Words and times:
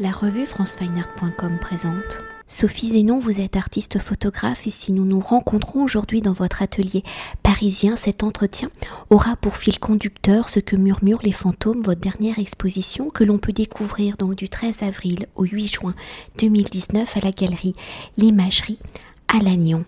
La 0.00 0.12
revue 0.12 0.46
francefineart.com 0.46 1.58
présente. 1.60 2.20
Sophie 2.46 2.86
Zénon, 2.86 3.18
vous 3.18 3.40
êtes 3.40 3.56
artiste 3.56 3.98
photographe 3.98 4.64
et 4.68 4.70
si 4.70 4.92
nous 4.92 5.04
nous 5.04 5.18
rencontrons 5.18 5.82
aujourd'hui 5.82 6.20
dans 6.20 6.34
votre 6.34 6.62
atelier 6.62 7.02
parisien, 7.42 7.96
cet 7.96 8.22
entretien 8.22 8.70
aura 9.10 9.34
pour 9.34 9.56
fil 9.56 9.80
conducteur 9.80 10.50
ce 10.50 10.60
que 10.60 10.76
murmurent 10.76 11.22
les 11.24 11.32
fantômes, 11.32 11.80
votre 11.80 12.00
dernière 12.00 12.38
exposition 12.38 13.10
que 13.10 13.24
l'on 13.24 13.38
peut 13.38 13.52
découvrir 13.52 14.16
donc 14.16 14.36
du 14.36 14.48
13 14.48 14.84
avril 14.84 15.26
au 15.34 15.42
8 15.42 15.66
juin 15.66 15.94
2019 16.38 17.16
à 17.16 17.20
la 17.20 17.32
galerie 17.32 17.74
L'Imagerie 18.16 18.78
à 19.26 19.42
Lannion 19.42 19.84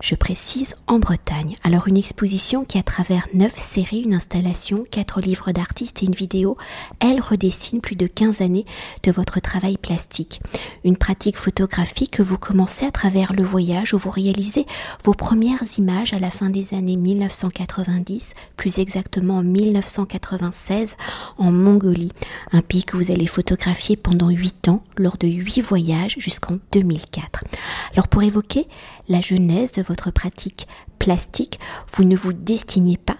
je 0.00 0.14
précise, 0.14 0.74
en 0.86 0.98
Bretagne. 0.98 1.56
Alors 1.64 1.88
une 1.88 1.96
exposition 1.96 2.64
qui 2.64 2.78
à 2.78 2.82
travers 2.82 3.26
neuf 3.34 3.56
séries, 3.56 4.02
une 4.02 4.14
installation, 4.14 4.84
quatre 4.90 5.20
livres 5.20 5.52
d'artistes 5.52 6.02
et 6.02 6.06
une 6.06 6.14
vidéo, 6.14 6.56
elle 7.00 7.20
redessine 7.20 7.80
plus 7.80 7.96
de 7.96 8.06
15 8.06 8.40
années 8.40 8.64
de 9.02 9.12
votre 9.12 9.40
travail 9.40 9.76
plastique. 9.76 10.40
Une 10.84 10.96
pratique 10.96 11.36
photographique 11.36 12.12
que 12.12 12.22
vous 12.22 12.38
commencez 12.38 12.86
à 12.86 12.90
travers 12.90 13.32
le 13.32 13.42
voyage 13.42 13.94
où 13.94 13.98
vous 13.98 14.10
réalisez 14.10 14.66
vos 15.02 15.14
premières 15.14 15.62
images 15.78 16.12
à 16.12 16.18
la 16.18 16.30
fin 16.30 16.50
des 16.50 16.74
années 16.74 16.96
1990, 16.96 18.34
plus 18.56 18.78
exactement 18.78 19.38
en 19.38 19.42
1996 19.42 20.96
en 21.38 21.50
Mongolie, 21.50 22.12
un 22.52 22.62
pays 22.62 22.84
que 22.84 22.96
vous 22.96 23.10
allez 23.10 23.26
photographier 23.26 23.96
pendant 23.96 24.28
8 24.28 24.68
ans 24.68 24.82
lors 24.96 25.16
de 25.16 25.26
8 25.26 25.60
voyages 25.60 26.16
jusqu'en 26.18 26.58
2004. 26.72 27.44
Alors 27.94 28.08
pour 28.08 28.22
évoquer 28.22 28.66
la 29.08 29.20
genèse 29.20 29.72
de 29.72 29.82
votre 29.82 30.10
pratique 30.10 30.66
plastique, 30.98 31.58
vous 31.94 32.04
ne 32.04 32.16
vous 32.16 32.32
destinez 32.32 32.96
pas 32.96 33.16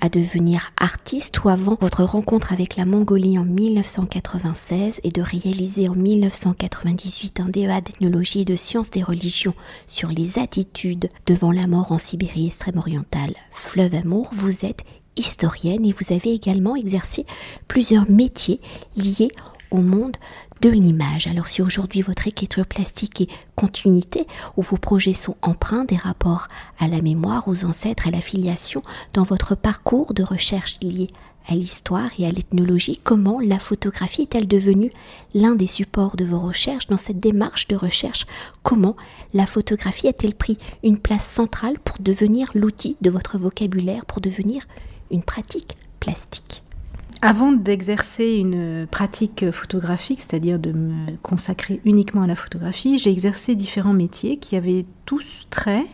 à 0.00 0.08
devenir 0.08 0.70
artiste 0.76 1.42
ou 1.42 1.48
avant 1.48 1.76
votre 1.80 2.04
rencontre 2.04 2.52
avec 2.52 2.76
la 2.76 2.84
Mongolie 2.84 3.38
en 3.38 3.44
1996 3.44 5.00
et 5.02 5.10
de 5.10 5.22
réaliser 5.22 5.88
en 5.88 5.94
1998 5.94 7.40
un 7.40 7.48
DEA 7.48 7.80
d'ethnologie 7.80 8.42
et 8.42 8.44
de 8.44 8.56
sciences 8.56 8.90
des 8.90 9.02
religions 9.02 9.54
sur 9.86 10.08
les 10.08 10.38
attitudes 10.38 11.08
devant 11.26 11.52
la 11.52 11.66
mort 11.66 11.92
en 11.92 11.98
Sibérie 11.98 12.46
extrême 12.46 12.78
orientale, 12.78 13.34
fleuve 13.50 13.94
amour, 13.94 14.30
vous 14.34 14.64
êtes 14.64 14.84
historienne 15.16 15.84
et 15.84 15.92
vous 15.92 16.14
avez 16.14 16.32
également 16.32 16.76
exercé 16.76 17.26
plusieurs 17.68 18.10
métiers 18.10 18.60
liés 18.96 19.30
au 19.70 19.78
monde 19.78 20.16
de 20.62 20.70
l'image. 20.70 21.26
Alors 21.26 21.48
si 21.48 21.60
aujourd'hui 21.60 22.02
votre 22.02 22.28
écriture 22.28 22.66
plastique 22.66 23.20
est 23.20 23.30
continuité, 23.56 24.26
où 24.56 24.62
vos 24.62 24.76
projets 24.76 25.12
sont 25.12 25.36
empreints 25.42 25.84
des 25.84 25.96
rapports 25.96 26.46
à 26.78 26.86
la 26.86 27.02
mémoire, 27.02 27.48
aux 27.48 27.64
ancêtres, 27.64 28.06
à 28.06 28.12
la 28.12 28.20
filiation, 28.20 28.82
dans 29.12 29.24
votre 29.24 29.56
parcours 29.56 30.14
de 30.14 30.22
recherche 30.22 30.78
lié 30.80 31.08
à 31.48 31.54
l'histoire 31.54 32.10
et 32.20 32.26
à 32.26 32.30
l'ethnologie, 32.30 33.00
comment 33.02 33.40
la 33.40 33.58
photographie 33.58 34.22
est-elle 34.22 34.46
devenue 34.46 34.92
l'un 35.34 35.56
des 35.56 35.66
supports 35.66 36.14
de 36.14 36.24
vos 36.24 36.38
recherches 36.38 36.86
dans 36.86 36.96
cette 36.96 37.18
démarche 37.18 37.66
de 37.66 37.74
recherche? 37.74 38.26
Comment 38.62 38.96
la 39.34 39.46
photographie 39.46 40.06
a-t-elle 40.06 40.36
pris 40.36 40.58
une 40.84 40.98
place 40.98 41.26
centrale 41.26 41.80
pour 41.80 41.96
devenir 41.98 42.52
l'outil 42.54 42.96
de 43.00 43.10
votre 43.10 43.36
vocabulaire, 43.36 44.06
pour 44.06 44.20
devenir 44.20 44.62
une 45.10 45.24
pratique 45.24 45.76
plastique? 45.98 46.62
Avant 47.24 47.52
d'exercer 47.52 48.34
une 48.34 48.88
pratique 48.90 49.48
photographique, 49.52 50.20
c'est-à-dire 50.20 50.58
de 50.58 50.72
me 50.72 51.16
consacrer 51.22 51.80
uniquement 51.84 52.22
à 52.22 52.26
la 52.26 52.34
photographie, 52.34 52.98
j'ai 52.98 53.10
exercé 53.10 53.54
différents 53.54 53.92
métiers 53.92 54.38
qui 54.38 54.56
avaient 54.56 54.84
tous 55.06 55.46
trait 55.48 55.86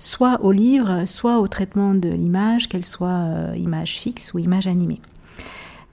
soit 0.00 0.42
au 0.42 0.50
livre, 0.50 1.04
soit 1.04 1.38
au 1.38 1.46
traitement 1.46 1.94
de 1.94 2.08
l'image, 2.08 2.68
qu'elle 2.68 2.84
soit 2.84 3.08
euh, 3.08 3.54
image 3.56 4.00
fixe 4.00 4.34
ou 4.34 4.40
image 4.40 4.66
animée. 4.66 5.00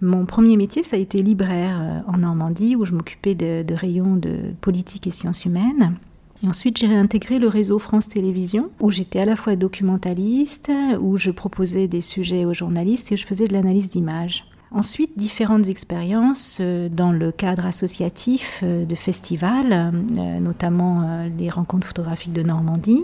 Mon 0.02 0.26
premier 0.26 0.58
métier, 0.58 0.82
ça 0.82 0.96
a 0.96 1.00
été 1.00 1.20
libraire 1.20 1.78
euh, 1.80 2.12
en 2.12 2.18
Normandie, 2.18 2.76
où 2.76 2.84
je 2.84 2.94
m'occupais 2.94 3.36
de, 3.36 3.74
rayons 3.76 4.16
de 4.16 4.38
politique 4.60 5.06
et 5.06 5.12
sciences 5.12 5.46
humaines. 5.46 5.98
Et 6.44 6.48
ensuite, 6.48 6.78
j'ai 6.78 6.88
réintégré 6.88 7.38
le 7.38 7.48
réseau 7.48 7.78
France 7.78 8.10
Télévisions, 8.10 8.72
où 8.80 8.90
j'étais 8.90 9.20
à 9.20 9.26
la 9.26 9.36
fois 9.36 9.56
documentaliste, 9.56 10.72
où 11.00 11.18
je 11.18 11.30
proposais 11.30 11.88
des 11.88 12.02
sujets 12.02 12.46
aux 12.46 12.56
journalistes 12.56 13.12
et 13.12 13.18
je 13.18 13.28
faisais 13.28 13.46
de 13.46 13.54
l'analyse 13.54 13.92
d'images. 13.92 14.49
Ensuite, 14.72 15.18
différentes 15.18 15.68
expériences 15.68 16.60
euh, 16.62 16.90
dans 16.90 17.12
le 17.12 17.32
cadre 17.32 17.66
associatif 17.66 18.60
euh, 18.62 18.86
de 18.86 18.94
festivals, 18.94 19.74
euh, 19.74 20.40
notamment 20.40 21.26
les 21.38 21.50
rencontres 21.50 21.88
photographiques 21.88 22.34
de 22.34 22.44
Normandie, 22.44 23.04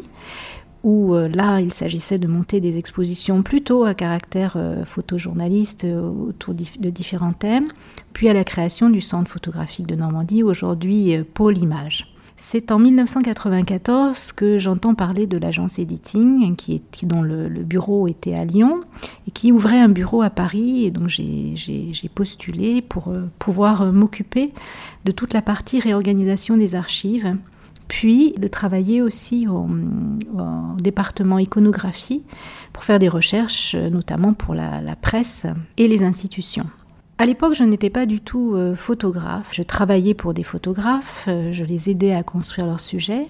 où 0.83 1.15
là, 1.15 1.61
il 1.61 1.73
s'agissait 1.73 2.19
de 2.19 2.27
monter 2.27 2.59
des 2.59 2.77
expositions 2.77 3.41
plutôt 3.41 3.85
à 3.85 3.95
caractère 3.95 4.55
photojournaliste 4.85 5.83
autour 5.83 6.53
de 6.53 6.89
différents 6.91 7.33
thèmes, 7.33 7.69
puis 8.13 8.29
à 8.29 8.33
la 8.33 8.43
création 8.43 8.91
du 8.91 9.01
Centre 9.01 9.31
photographique 9.31 9.87
de 9.87 9.95
Normandie, 9.95 10.43
aujourd'hui 10.43 11.17
Pôle 11.33 11.57
Image. 11.57 12.14
C'est 12.37 12.71
en 12.71 12.79
1994 12.79 14.33
que 14.33 14.57
j'entends 14.59 14.93
parler 14.93 15.25
de 15.25 15.37
l'agence 15.37 15.79
Editing, 15.79 16.55
dont 17.03 17.21
le, 17.21 17.47
bureau 17.63 18.07
était 18.07 18.33
à 18.33 18.43
Lyon, 18.43 18.81
et 19.27 19.31
qui 19.31 19.51
ouvrait 19.51 19.79
un 19.79 19.87
bureau 19.87 20.21
à 20.21 20.29
Paris. 20.29 20.85
Et 20.85 20.91
donc 20.91 21.07
j'ai 21.07 22.11
postulé 22.13 22.81
pour 22.81 23.07
euh, 23.07 23.23
pouvoir 23.39 23.81
euh, 23.81 23.91
m'occuper 23.91 24.51
de 25.05 25.11
toute 25.11 25.33
la 25.33 25.41
partie 25.41 25.79
réorganisation 25.79 26.57
des 26.57 26.75
archives, 26.75 27.37
puis 27.87 28.33
de 28.37 28.47
travailler 28.47 29.01
aussi 29.01 29.47
au, 29.47 29.67
département 30.81 31.39
iconographie 31.39 32.23
pour 32.73 32.83
faire 32.83 32.99
des 32.99 33.09
recherches, 33.09 33.75
notamment 33.75 34.33
pour 34.33 34.53
la 34.55 34.95
presse 35.01 35.45
et 35.77 35.87
les 35.87 36.03
institutions. 36.03 36.67
À 37.17 37.25
l'époque, 37.25 37.53
je 37.55 37.63
n'étais 37.63 37.89
pas 37.89 38.05
du 38.05 38.19
tout 38.19 38.55
euh, 38.55 38.75
photographe. 38.75 39.51
Je 39.53 39.63
travaillais 39.63 40.13
pour 40.13 40.33
des 40.33 40.43
photographes, 40.43 41.25
euh, 41.29 41.53
je 41.53 41.63
les 41.63 41.89
aidais 41.89 42.13
à 42.13 42.23
construire 42.23 42.67
leurs 42.67 42.81
sujets. 42.81 43.29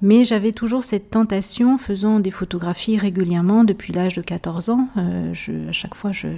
Mais 0.00 0.24
j'avais 0.24 0.50
toujours 0.50 0.82
cette 0.82 1.10
tentation, 1.10 1.76
faisant 1.76 2.20
des 2.20 2.30
photographies 2.30 2.96
régulièrement 2.96 3.64
depuis 3.64 3.92
l'âge 3.92 4.14
de 4.14 4.22
14 4.22 4.70
ans. 4.70 4.88
Euh, 4.96 5.32
à 5.68 5.72
chaque 5.72 5.94
fois 5.94 6.10
je, 6.10 6.28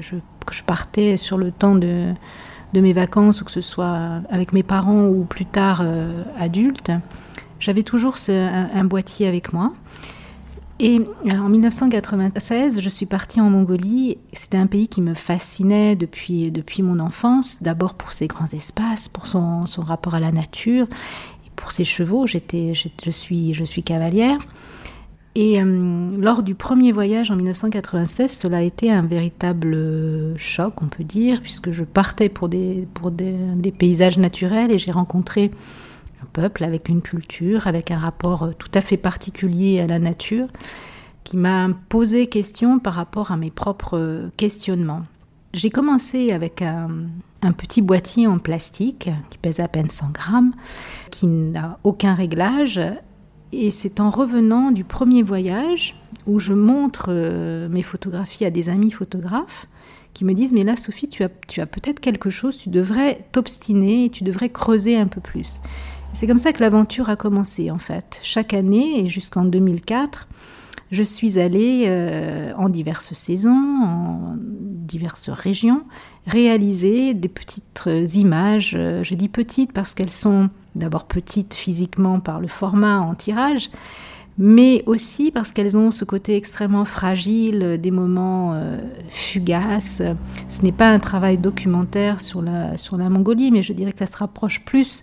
que 0.46 0.52
je 0.52 0.64
partais 0.64 1.16
sur 1.16 1.38
le 1.38 1.52
temps 1.52 1.76
de, 1.76 2.12
mes 2.74 2.92
vacances, 2.92 3.40
ou 3.40 3.44
que 3.44 3.52
ce 3.52 3.60
soit 3.60 4.20
avec 4.28 4.52
mes 4.52 4.64
parents 4.64 5.06
ou 5.06 5.24
plus 5.24 5.46
tard 5.46 5.82
adulte, 6.36 6.90
j'avais 7.60 7.84
toujours 7.84 8.16
un, 8.28 8.84
boîtier 8.84 9.28
avec 9.28 9.52
moi. 9.52 9.72
Et 10.80 11.00
euh, 11.26 11.30
en 11.30 11.48
1996, 11.48 12.80
je 12.80 12.88
suis 12.88 13.06
partie 13.06 13.40
en 13.40 13.48
Mongolie. 13.48 14.18
C'était 14.32 14.58
un 14.58 14.66
pays 14.66 14.88
qui 14.88 15.00
me 15.00 15.14
fascinait 15.14 15.94
depuis, 15.94 16.50
depuis 16.50 16.82
mon 16.82 16.98
enfance, 16.98 17.62
d'abord 17.62 17.94
pour 17.94 18.12
ses 18.12 18.26
grands 18.26 18.48
espaces, 18.48 19.08
pour 19.08 19.26
son, 19.26 19.66
son 19.66 19.82
rapport 19.82 20.14
à 20.14 20.20
la 20.20 20.32
nature, 20.32 20.86
et 21.46 21.50
pour 21.54 21.70
ses 21.70 21.84
chevaux. 21.84 22.26
J'étais, 22.26 22.74
je, 22.74 23.10
suis, 23.10 23.54
je 23.54 23.64
suis 23.64 23.84
cavalière. 23.84 24.38
Et 25.36 25.60
euh, 25.60 26.08
lors 26.16 26.42
du 26.42 26.54
premier 26.56 26.90
voyage 26.90 27.30
en 27.30 27.36
1996, 27.36 28.30
cela 28.30 28.58
a 28.58 28.62
été 28.62 28.90
un 28.90 29.02
véritable 29.02 29.76
choc, 30.36 30.74
on 30.82 30.86
peut 30.86 31.04
dire, 31.04 31.40
puisque 31.40 31.70
je 31.70 31.84
partais 31.84 32.28
pour 32.28 32.48
des, 32.48 32.86
pour 32.94 33.12
des, 33.12 33.34
des 33.56 33.72
paysages 33.72 34.18
naturels 34.18 34.72
et 34.72 34.78
j'ai 34.78 34.92
rencontré 34.92 35.50
peuple 36.24 36.64
avec 36.64 36.88
une 36.88 37.02
culture, 37.02 37.66
avec 37.66 37.90
un 37.90 37.98
rapport 37.98 38.44
euh, 38.44 38.52
tout 38.58 38.70
à 38.74 38.80
fait 38.80 38.96
particulier 38.96 39.80
à 39.80 39.86
la 39.86 39.98
nature, 39.98 40.48
qui 41.24 41.36
m'a 41.36 41.68
posé 41.88 42.26
question 42.26 42.78
par 42.78 42.94
rapport 42.94 43.32
à 43.32 43.36
mes 43.36 43.50
propres 43.50 43.98
euh, 43.98 44.28
questionnements. 44.36 45.02
J'ai 45.54 45.70
commencé 45.70 46.32
avec 46.32 46.62
un, 46.62 46.88
petit 47.56 47.80
boîtier 47.80 48.26
en 48.26 48.38
plastique 48.38 49.08
qui 49.30 49.38
pèse 49.38 49.60
à 49.60 49.68
peine 49.68 49.88
100 49.88 50.10
grammes, 50.10 50.52
qui 51.10 51.28
n'a 51.28 51.78
aucun 51.84 52.14
réglage. 52.14 52.80
Et 53.52 53.70
c'est 53.70 54.00
en 54.00 54.10
revenant 54.10 54.72
du 54.72 54.82
premier 54.82 55.22
voyage 55.22 55.94
où 56.26 56.40
je 56.40 56.54
montre 56.54 57.06
euh, 57.08 57.68
mes 57.68 57.82
photographies 57.82 58.44
à 58.44 58.50
des 58.50 58.68
amis 58.68 58.90
photographes 58.90 59.68
qui 60.12 60.24
me 60.24 60.32
disent 60.32 60.52
Mais 60.52 60.64
là, 60.64 60.74
Sophie, 60.74 61.08
tu 61.08 61.22
as, 61.22 61.28
tu 61.46 61.60
as 61.60 61.66
peut-être 61.66 62.00
quelque 62.00 62.30
chose, 62.30 62.56
tu 62.56 62.68
devrais 62.68 63.24
t'obstiner, 63.32 64.10
tu 64.10 64.24
devrais 64.24 64.48
creuser 64.48 64.96
un 64.96 65.06
peu 65.06 65.20
plus. 65.20 65.60
C'est 66.14 66.28
comme 66.28 66.38
ça 66.38 66.52
que 66.52 66.60
l'aventure 66.60 67.10
a 67.10 67.16
commencé 67.16 67.72
en 67.72 67.78
fait. 67.78 68.20
Chaque 68.22 68.54
année 68.54 69.00
et 69.00 69.08
jusqu'en 69.08 69.44
2004, 69.44 70.28
je 70.92 71.02
suis 71.02 71.40
allée 71.40 71.86
euh, 71.88 72.52
en 72.56 72.68
diverses 72.68 73.14
saisons, 73.14 73.50
en 73.50 74.36
diverses 74.38 75.28
régions, 75.28 75.82
réaliser 76.28 77.14
des 77.14 77.28
petites 77.28 77.88
images. 78.14 78.74
Euh, 78.78 79.02
je 79.02 79.16
dis 79.16 79.28
petites 79.28 79.72
parce 79.72 79.92
qu'elles 79.94 80.10
sont 80.10 80.50
d'abord 80.76 81.06
petites 81.06 81.52
physiquement 81.52 82.20
par 82.20 82.40
le 82.40 82.46
format 82.46 83.00
en 83.00 83.16
tirage, 83.16 83.70
mais 84.38 84.84
aussi 84.86 85.32
parce 85.32 85.50
qu'elles 85.50 85.76
ont 85.76 85.90
ce 85.90 86.04
côté 86.04 86.36
extrêmement 86.36 86.84
fragile, 86.84 87.78
des 87.82 87.90
moments 87.90 88.52
euh, 88.54 88.78
fugaces. 89.08 90.00
Ce 90.46 90.62
n'est 90.62 90.72
pas 90.72 90.90
un 90.90 91.00
travail 91.00 91.38
documentaire 91.38 92.20
sur 92.20 92.40
la, 92.40 92.78
sur 92.78 92.96
la 92.96 93.08
Mongolie, 93.10 93.50
mais 93.50 93.64
je 93.64 93.72
dirais 93.72 93.92
que 93.92 93.98
ça 93.98 94.06
se 94.06 94.16
rapproche 94.16 94.64
plus 94.64 95.02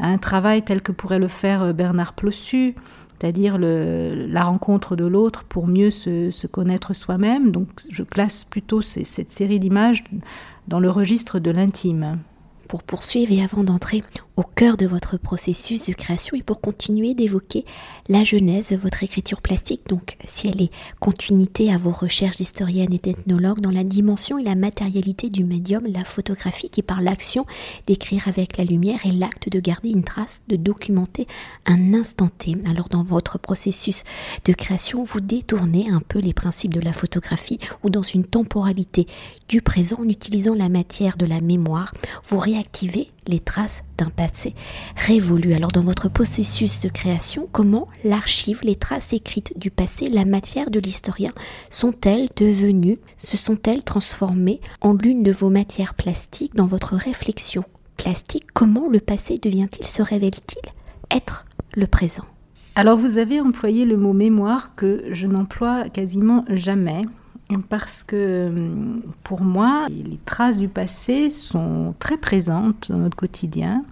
un 0.00 0.18
travail 0.18 0.62
tel 0.62 0.82
que 0.82 0.92
pourrait 0.92 1.18
le 1.18 1.28
faire 1.28 1.62
euh, 1.62 1.72
Bernard 1.72 2.14
Plossu, 2.14 2.74
c'est-à-dire 3.20 3.58
la 3.58 4.44
rencontre 4.44 4.96
de 4.96 5.04
l'autre 5.04 5.44
pour 5.44 5.66
mieux 5.66 5.90
se, 5.90 6.46
connaître 6.46 6.94
soi-même. 6.94 7.50
Donc 7.50 7.68
je 7.90 8.02
classe 8.02 8.44
plutôt 8.44 8.80
cette 8.80 9.30
série 9.30 9.60
d'images 9.60 10.04
dans 10.68 10.80
le 10.80 10.88
registre 10.88 11.38
de 11.38 11.50
l'intime. 11.50 12.18
Pour 12.66 12.82
poursuivre 12.82 13.32
et 13.32 13.42
avant 13.42 13.62
d'entrer 13.62 14.02
au 14.40 14.42
cœur 14.42 14.78
de 14.78 14.86
votre 14.86 15.18
processus 15.18 15.84
de 15.86 15.92
création 15.92 16.34
et 16.34 16.42
pour 16.42 16.62
continuer 16.62 17.12
d'évoquer 17.12 17.66
la 18.08 18.24
genèse 18.24 18.70
de 18.70 18.76
votre 18.76 19.02
écriture 19.02 19.42
plastique, 19.42 19.82
donc 19.86 20.16
si 20.26 20.48
elle 20.48 20.62
est 20.62 20.72
continuité 20.98 21.70
à 21.70 21.76
vos 21.76 21.90
recherches 21.90 22.38
d'historienne 22.38 22.94
et 22.94 22.98
d'ethnologue 22.98 23.60
dans 23.60 23.70
la 23.70 23.84
dimension 23.84 24.38
et 24.38 24.42
la 24.42 24.54
matérialité 24.54 25.28
du 25.28 25.44
médium, 25.44 25.86
la 25.86 26.04
photographie 26.04 26.70
qui 26.70 26.80
par 26.80 27.02
l'action 27.02 27.44
d'écrire 27.86 28.28
avec 28.28 28.56
la 28.56 28.64
lumière 28.64 29.04
et 29.04 29.12
l'acte 29.12 29.50
de 29.50 29.60
garder 29.60 29.90
une 29.90 30.04
trace, 30.04 30.40
de 30.48 30.56
documenter 30.56 31.26
un 31.66 31.92
instant 31.92 32.30
T. 32.38 32.56
Alors 32.66 32.88
dans 32.88 33.02
votre 33.02 33.38
processus 33.38 34.04
de 34.46 34.54
création, 34.54 35.04
vous 35.04 35.20
détournez 35.20 35.90
un 35.90 36.00
peu 36.00 36.18
les 36.18 36.32
principes 36.32 36.72
de 36.72 36.80
la 36.80 36.94
photographie 36.94 37.58
ou 37.84 37.90
dans 37.90 38.02
une 38.02 38.24
temporalité 38.24 39.04
du 39.50 39.60
présent 39.60 39.98
en 40.00 40.08
utilisant 40.08 40.54
la 40.54 40.70
matière 40.70 41.18
de 41.18 41.26
la 41.26 41.42
mémoire, 41.42 41.92
vous 42.26 42.38
réactivez 42.38 43.10
les 43.26 43.40
traces 43.40 43.84
d'un 43.98 44.08
passé 44.08 44.29
révolu. 44.96 45.52
Alors 45.54 45.72
dans 45.72 45.82
votre 45.82 46.08
processus 46.08 46.80
de 46.80 46.88
création, 46.88 47.48
comment 47.52 47.88
l'archive, 48.04 48.60
les 48.62 48.76
traces 48.76 49.12
écrites 49.12 49.58
du 49.58 49.70
passé, 49.70 50.08
la 50.08 50.24
matière 50.24 50.70
de 50.70 50.80
l'historien 50.80 51.32
sont-elles 51.68 52.28
devenues, 52.36 52.98
se 53.16 53.36
sont-elles 53.36 53.82
transformées 53.82 54.60
en 54.80 54.94
l'une 54.94 55.22
de 55.22 55.32
vos 55.32 55.50
matières 55.50 55.94
plastiques 55.94 56.54
dans 56.54 56.66
votre 56.66 56.96
réflexion 56.96 57.64
plastique 57.96 58.46
Comment 58.54 58.88
le 58.88 59.00
passé 59.00 59.38
devient-il, 59.38 59.86
se 59.86 60.02
révèle-t-il 60.02 60.70
être 61.16 61.46
le 61.74 61.86
présent? 61.86 62.24
Alors 62.74 62.96
vous 62.96 63.18
avez 63.18 63.40
employé 63.40 63.84
le 63.84 63.96
mot 63.96 64.12
mémoire 64.12 64.74
que 64.74 65.04
je 65.10 65.26
n'emploie 65.26 65.88
quasiment 65.88 66.44
jamais 66.48 67.02
parce 67.68 68.02
que 68.02 68.48
hum, 68.48 69.02
pour 69.22 69.42
moi, 69.42 69.86
les 69.88 70.18
traces 70.24 70.58
du 70.58 70.68
passé 70.68 71.30
sont 71.30 71.94
très 71.98 72.16
présentes 72.16 72.90
dans 72.90 72.98
notre 72.98 73.16
quotidien 73.16 73.84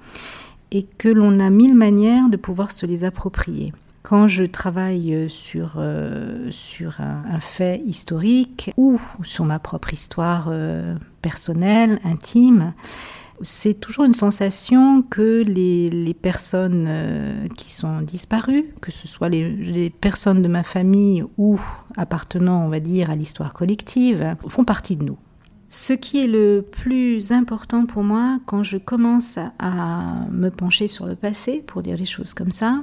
et 0.70 0.84
que 0.84 1.08
l'on 1.08 1.40
a 1.40 1.50
mille 1.50 1.74
manières 1.74 2.28
de 2.28 2.36
pouvoir 2.36 2.70
se 2.70 2.86
les 2.86 3.04
approprier. 3.04 3.72
Quand 4.02 4.26
je 4.26 4.44
travaille 4.44 5.28
sur, 5.28 5.74
euh, 5.76 6.50
sur 6.50 7.00
un, 7.00 7.40
fait 7.40 7.82
historique 7.84 8.72
ou 8.76 9.00
sur 9.22 9.44
ma 9.44 9.58
propre 9.58 9.92
histoire 9.92 10.48
euh, 10.50 10.94
personnelle, 11.20 12.00
intime, 12.04 12.72
c'est 13.40 13.74
toujours 13.74 14.04
une 14.04 14.14
sensation 14.14 15.02
que 15.02 15.42
les, 15.42 16.14
personnes 16.14 16.86
euh, 16.88 17.46
qui 17.56 17.72
sont 17.72 18.00
disparues, 18.00 18.74
que 18.80 18.90
ce 18.90 19.06
soit 19.06 19.28
les, 19.28 19.90
personnes 19.90 20.42
de 20.42 20.48
ma 20.48 20.62
famille 20.62 21.24
ou 21.36 21.60
appartenant, 21.96 22.64
on 22.64 22.68
va 22.68 22.80
dire, 22.80 23.10
à 23.10 23.16
l'histoire 23.16 23.52
collective, 23.52 24.36
font 24.46 24.64
partie 24.64 24.96
de 24.96 25.04
nous. 25.04 25.18
Ce 25.70 25.92
qui 25.92 26.24
est 26.24 26.26
le 26.26 26.62
plus 26.62 27.30
important 27.30 27.84
pour 27.84 28.02
moi 28.02 28.38
quand 28.46 28.62
je 28.62 28.78
commence 28.78 29.38
à 29.58 30.26
me 30.30 30.48
pencher 30.48 30.88
sur 30.88 31.06
le 31.06 31.14
passé, 31.14 31.62
pour 31.66 31.82
dire 31.82 31.96
les 31.96 32.06
choses 32.06 32.34
comme 32.34 32.52
ça, 32.52 32.80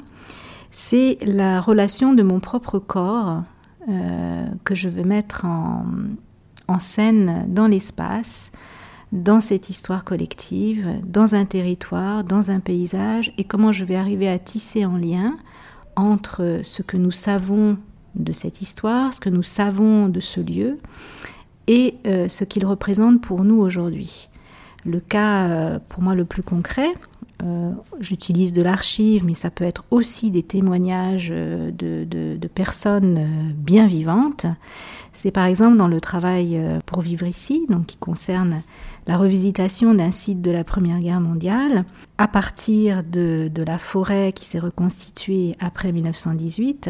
c'est 0.72 1.18
la 1.26 1.62
relation 1.62 2.14
de 2.14 2.22
mon 2.22 2.40
propre 2.40 2.80
corps 2.80 3.44
euh, 3.90 4.46
que 4.64 4.76
je 4.76 4.90
veux 4.90 5.04
mettre 5.04 5.46
en 5.46 6.80
scène 6.80 7.46
dans 7.48 7.68
l'espace, 7.68 8.52
dans 9.12 9.40
cette 9.40 9.70
histoire 9.70 10.04
collective, 10.04 10.90
dans 11.06 11.36
un 11.36 11.46
territoire, 11.46 12.24
dans 12.24 12.52
un 12.52 12.60
paysage, 12.60 13.34
et 13.38 13.44
comment 13.44 13.72
je 13.72 13.86
vais 13.86 13.96
arriver 13.96 14.28
à 14.28 14.40
tisser 14.40 14.84
un 14.84 14.98
lien 14.98 15.38
entre 15.96 16.60
ce 16.64 16.82
que 16.82 16.98
nous 16.98 17.12
savons 17.12 17.78
de 18.16 18.32
cette 18.32 18.62
histoire, 18.62 19.14
ce 19.14 19.20
que 19.20 19.30
nous 19.30 19.44
savons 19.44 20.08
de 20.08 20.20
ce 20.20 20.40
lieu, 20.40 20.80
et 21.68 21.96
euh, 22.06 22.28
ce 22.28 22.44
qu'il 22.44 22.66
représente 22.66 23.22
pour 23.22 23.44
nous 23.44 23.60
aujourd'hui. 23.60 24.30
Le 24.86 25.00
cas, 25.00 25.48
euh, 25.48 25.80
pour 25.90 26.04
moi, 26.04 26.16
le 26.16 26.26
plus 26.26 26.44
concret, 26.44 26.94
euh, 27.44 27.72
j'utilise 28.00 28.54
de 28.54 28.62
l'archive, 28.62 29.26
mais 29.26 29.34
ça 29.34 29.50
peut 29.50 29.64
être 29.64 29.84
aussi 29.92 30.32
des 30.32 30.44
témoignages 30.44 31.30
de, 31.30 32.06
de 32.06 32.48
personnes 32.48 33.54
bien 33.56 33.88
vivantes. 33.88 34.46
C'est 35.12 35.32
par 35.32 35.46
exemple 35.46 35.78
dans 35.78 35.88
le 35.88 36.00
travail 36.00 36.62
pour 36.86 37.02
vivre 37.02 37.26
ici, 37.26 37.66
donc 37.68 37.88
qui 37.88 37.98
concerne 37.98 38.62
la 39.08 39.18
revisitation 39.18 39.94
d'un 39.94 40.12
site 40.12 40.42
de 40.42 40.52
la 40.52 40.64
Première 40.64 41.00
Guerre 41.00 41.22
mondiale 41.22 41.86
à 42.18 42.28
partir 42.28 43.04
de, 43.04 43.52
la 43.66 43.78
forêt 43.78 44.32
qui 44.34 44.46
s'est 44.46 44.60
reconstituée 44.60 45.56
après 45.60 45.92
1918, 45.92 46.90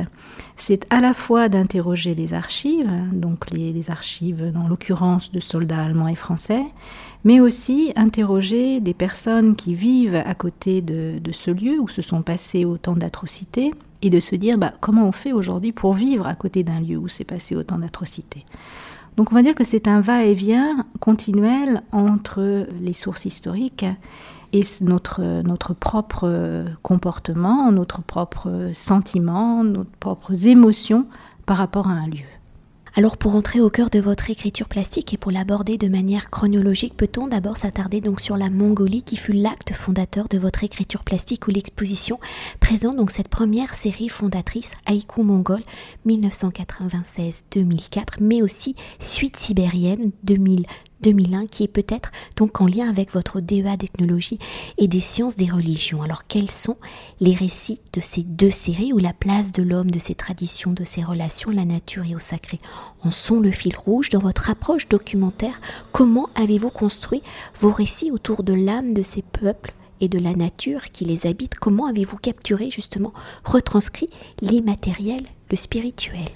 c'est 0.56 0.86
à 0.90 1.02
la 1.02 1.14
fois 1.14 1.50
d'interroger 1.50 2.16
les 2.16 2.34
archives, 2.34 2.90
donc 3.12 3.50
les, 3.52 3.90
archives 3.90 4.52
dans 4.52 4.68
l'occurrence 4.68 5.32
de 5.32 5.40
soldats 5.40 5.84
allemands 5.84 6.08
et 6.08 6.16
français, 6.16 6.64
mais 7.24 7.40
aussi 7.40 7.92
interroger 7.96 8.80
des 8.80 8.94
personnes 8.94 9.56
qui 9.56 9.74
vivent 9.74 10.16
à 10.16 10.36
côté 10.36 10.82
de, 10.82 11.20
ce 11.32 11.52
lieu 11.52 11.80
où 11.80 11.88
se 11.88 12.02
sont 12.02 12.22
passées 12.22 12.66
autant 12.66 12.96
d'atrocités 12.96 13.74
et 14.02 14.10
de 14.10 14.20
se 14.20 14.36
dire 14.36 14.58
bah, 14.58 14.74
comment 14.80 15.08
on 15.08 15.12
fait 15.12 15.34
aujourd'hui 15.34 15.72
pour 15.72 15.94
vivre 15.94 16.28
à 16.28 16.36
côté 16.36 16.64
d'un 16.64 16.80
lieu 16.80 16.98
où 16.98 17.08
s'est 17.08 17.24
passé 17.24 17.56
autant 17.56 17.80
d'atrocités. 17.80 18.46
Donc 19.18 19.32
on 19.32 19.36
va 19.36 19.42
dire 19.42 19.56
que 19.56 19.64
c'est 19.64 19.88
un 19.88 20.02
va-et-vient 20.02 20.86
continuel 21.00 21.84
entre 21.92 22.68
les 22.82 22.94
sources 22.94 23.26
historiques 23.26 23.86
et 24.52 24.64
notre, 24.82 25.42
notre 25.42 25.74
propre 25.74 26.66
comportement, 26.82 27.72
notre 27.72 28.02
propre 28.02 28.72
sentiment, 28.74 29.64
nos 29.64 29.86
propres 30.00 30.48
émotions 30.48 31.08
par 31.46 31.58
rapport 31.58 31.88
à 31.88 31.92
un 31.92 32.08
lieu. 32.08 32.35
Alors 32.98 33.18
pour 33.18 33.36
entrer 33.36 33.60
au 33.60 33.70
cœur 33.70 33.90
de 33.90 34.00
votre 34.00 34.30
écriture 34.30 34.70
plastique 34.70 35.14
et 35.14 35.18
pour 35.18 35.30
l'aborder 35.30 35.78
de 35.78 35.90
manière 35.90 36.30
chronologique, 36.30 36.96
peut-on 36.96 37.28
d'abord 37.28 37.58
s'attarder 37.58 38.00
donc 38.00 38.22
sur 38.22 38.38
la 38.38 38.50
Mongolie 38.50 39.04
qui 39.04 39.18
fut 39.18 39.34
l'acte 39.34 39.74
fondateur 39.74 40.30
de 40.30 40.38
votre 40.38 40.64
écriture 40.64 41.04
plastique 41.04 41.46
ou 41.50 41.52
l'exposition 41.52 42.22
présente 42.62 42.96
donc 42.96 43.12
cette 43.12 43.28
première 43.28 43.74
série 43.74 44.08
fondatrice 44.08 44.72
Haïku 44.86 45.24
Mongol 45.24 45.60
1996-2004 46.08 48.20
mais 48.22 48.42
aussi 48.42 48.76
Suite 49.00 49.36
sibérienne 49.36 50.14
2000 50.24 50.66
2001 51.02 51.48
qui 51.48 51.64
est 51.64 51.68
peut-être 51.68 52.12
donc 52.36 52.62
en 52.62 52.68
lien 52.68 52.90
avec 52.90 53.12
votre 53.14 53.42
DEA 53.42 53.78
d'ethnologie 53.78 54.40
et 54.78 54.88
des 54.88 55.00
sciences 55.00 55.36
des 55.36 55.50
religions. 55.50 56.02
Alors 56.02 56.24
quels 56.28 56.52
sont 56.52 56.78
les 57.20 57.34
récits 57.34 57.80
de 57.94 58.02
ces 58.02 58.24
deux 58.24 58.52
séries 58.52 58.94
où 58.94 58.98
la 58.98 59.14
place 59.14 59.52
de 59.52 59.64
l'homme, 59.64 59.92
de 59.92 60.00
ses 60.00 60.16
traditions, 60.16 60.72
de 60.72 60.84
ses 60.84 61.04
relations 61.04 61.52
la 61.52 61.66
nature 61.66 62.06
et 62.06 62.16
au 62.16 62.20
sacré? 62.20 62.60
En 63.04 63.12
sont 63.12 63.40
le 63.40 63.52
fil 63.52 63.76
rouge 63.76 64.10
dans 64.10 64.20
votre 64.20 64.50
approche 64.50 64.90
documentaire? 64.90 65.60
Comment 65.92 66.30
avez-vous 66.36 66.70
construit 66.70 67.22
vos 67.60 67.72
récits 67.72 68.12
autour 68.12 68.44
de 68.44 68.54
l'âme 68.54 68.94
de 68.94 69.04
ces 69.04 69.22
peuples 69.22 69.74
et 70.02 70.10
de 70.10 70.20
la 70.20 70.34
nature 70.34 70.92
qui 70.92 71.06
les 71.06 71.28
habite 71.28 71.56
Comment 71.56 71.86
avez-vous 71.86 72.18
capturé 72.18 72.70
justement, 72.70 73.14
retranscrit 73.44 74.10
l'immatériel, 74.42 75.24
le 75.50 75.58
spirituel? 75.58 76.30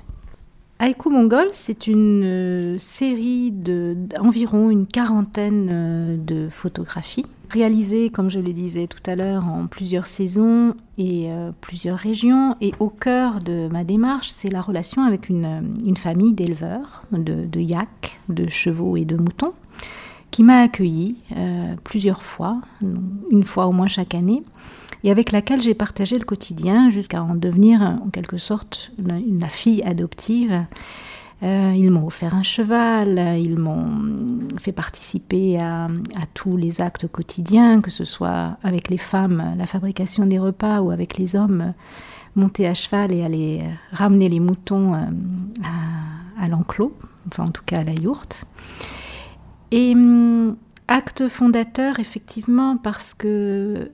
Haïku 0.82 1.10
Mongol, 1.10 1.50
c'est 1.52 1.88
une 1.88 2.24
euh, 2.24 2.80
série 2.80 3.52
d'environ 3.52 4.70
une 4.70 4.88
quarantaine 4.88 5.70
euh, 5.74 6.16
de 6.18 6.48
photographies 6.50 7.26
réalisées, 7.50 8.10
comme 8.10 8.30
je 8.30 8.40
le 8.40 8.54
disais 8.54 8.88
tout 8.88 9.04
à 9.06 9.18
l'heure, 9.18 9.44
en 9.50 9.68
plusieurs 9.68 10.06
saisons 10.06 10.74
et 10.98 11.34
euh, 11.34 11.52
plusieurs 11.60 11.98
régions. 11.98 12.56
Et 12.62 12.72
au 12.80 12.88
cœur 12.88 13.40
de 13.40 13.68
ma 13.68 13.84
démarche, 13.84 14.30
c'est 14.30 14.48
la 14.48 14.62
relation 14.62 15.04
avec 15.04 15.28
une, 15.28 15.98
famille 15.98 16.32
d'éleveurs, 16.32 17.04
de, 17.12 17.46
de 17.46 17.60
yaks, 17.60 18.22
de 18.30 18.48
chevaux 18.48 18.96
et 18.96 19.04
de 19.04 19.18
moutons, 19.18 19.52
qui 20.32 20.44
m'a 20.44 20.62
accueilli 20.62 21.18
plusieurs 21.84 22.22
fois, 22.22 22.62
une 23.32 23.44
fois 23.44 23.66
au 23.66 23.74
moins 23.74 23.88
chaque 23.88 24.16
année 24.16 24.44
et 25.04 25.12
avec 25.12 25.32
laquelle 25.32 25.62
j'ai 25.62 25.74
partagé 25.74 26.18
le 26.18 26.26
quotidien 26.26 26.90
jusqu'à 26.90 27.24
en 27.24 27.36
devenir 27.36 27.82
en 27.82 28.10
quelque 28.10 28.38
sorte 28.38 28.92
la 28.98 29.50
fille 29.50 29.82
adoptive. 29.84 30.66
Euh, 31.42 31.74
ils 31.74 31.90
m'ont 31.90 32.06
offert 32.06 32.36
un 32.36 32.44
cheval, 32.44 33.40
ils 33.40 33.58
m'ont 33.58 34.48
fait 34.58 34.74
participer 34.74 35.58
à, 35.60 35.88
tous 36.34 36.58
les 36.58 36.82
actes 36.82 37.08
quotidiens, 37.08 37.80
que 37.80 37.92
ce 37.92 38.04
soit 38.04 38.58
avec 38.62 38.90
les 38.90 38.98
femmes, 38.98 39.56
la 39.58 39.66
fabrication 39.66 40.26
des 40.26 40.38
repas, 40.38 40.82
ou 40.82 40.92
avec 40.92 41.18
les 41.18 41.36
hommes, 41.38 41.74
monter 42.36 42.68
à 42.68 42.74
cheval 42.74 43.14
et 43.14 43.24
aller 43.24 43.64
ramener 43.92 44.28
les 44.28 44.42
moutons 44.42 44.94
euh, 44.94 44.98
à, 45.64 46.44
à 46.44 46.48
l'enclos, 46.50 46.94
enfin 47.28 47.46
en 47.46 47.52
tout 47.52 47.64
cas 47.66 47.80
à 47.80 47.84
la 47.86 47.94
yourte. 47.94 48.44
Et 49.72 49.94
hum, 49.94 50.58
acte 50.90 51.30
fondateur, 51.30 52.00
effectivement, 52.00 52.76
parce 52.76 53.14
que 53.14 53.92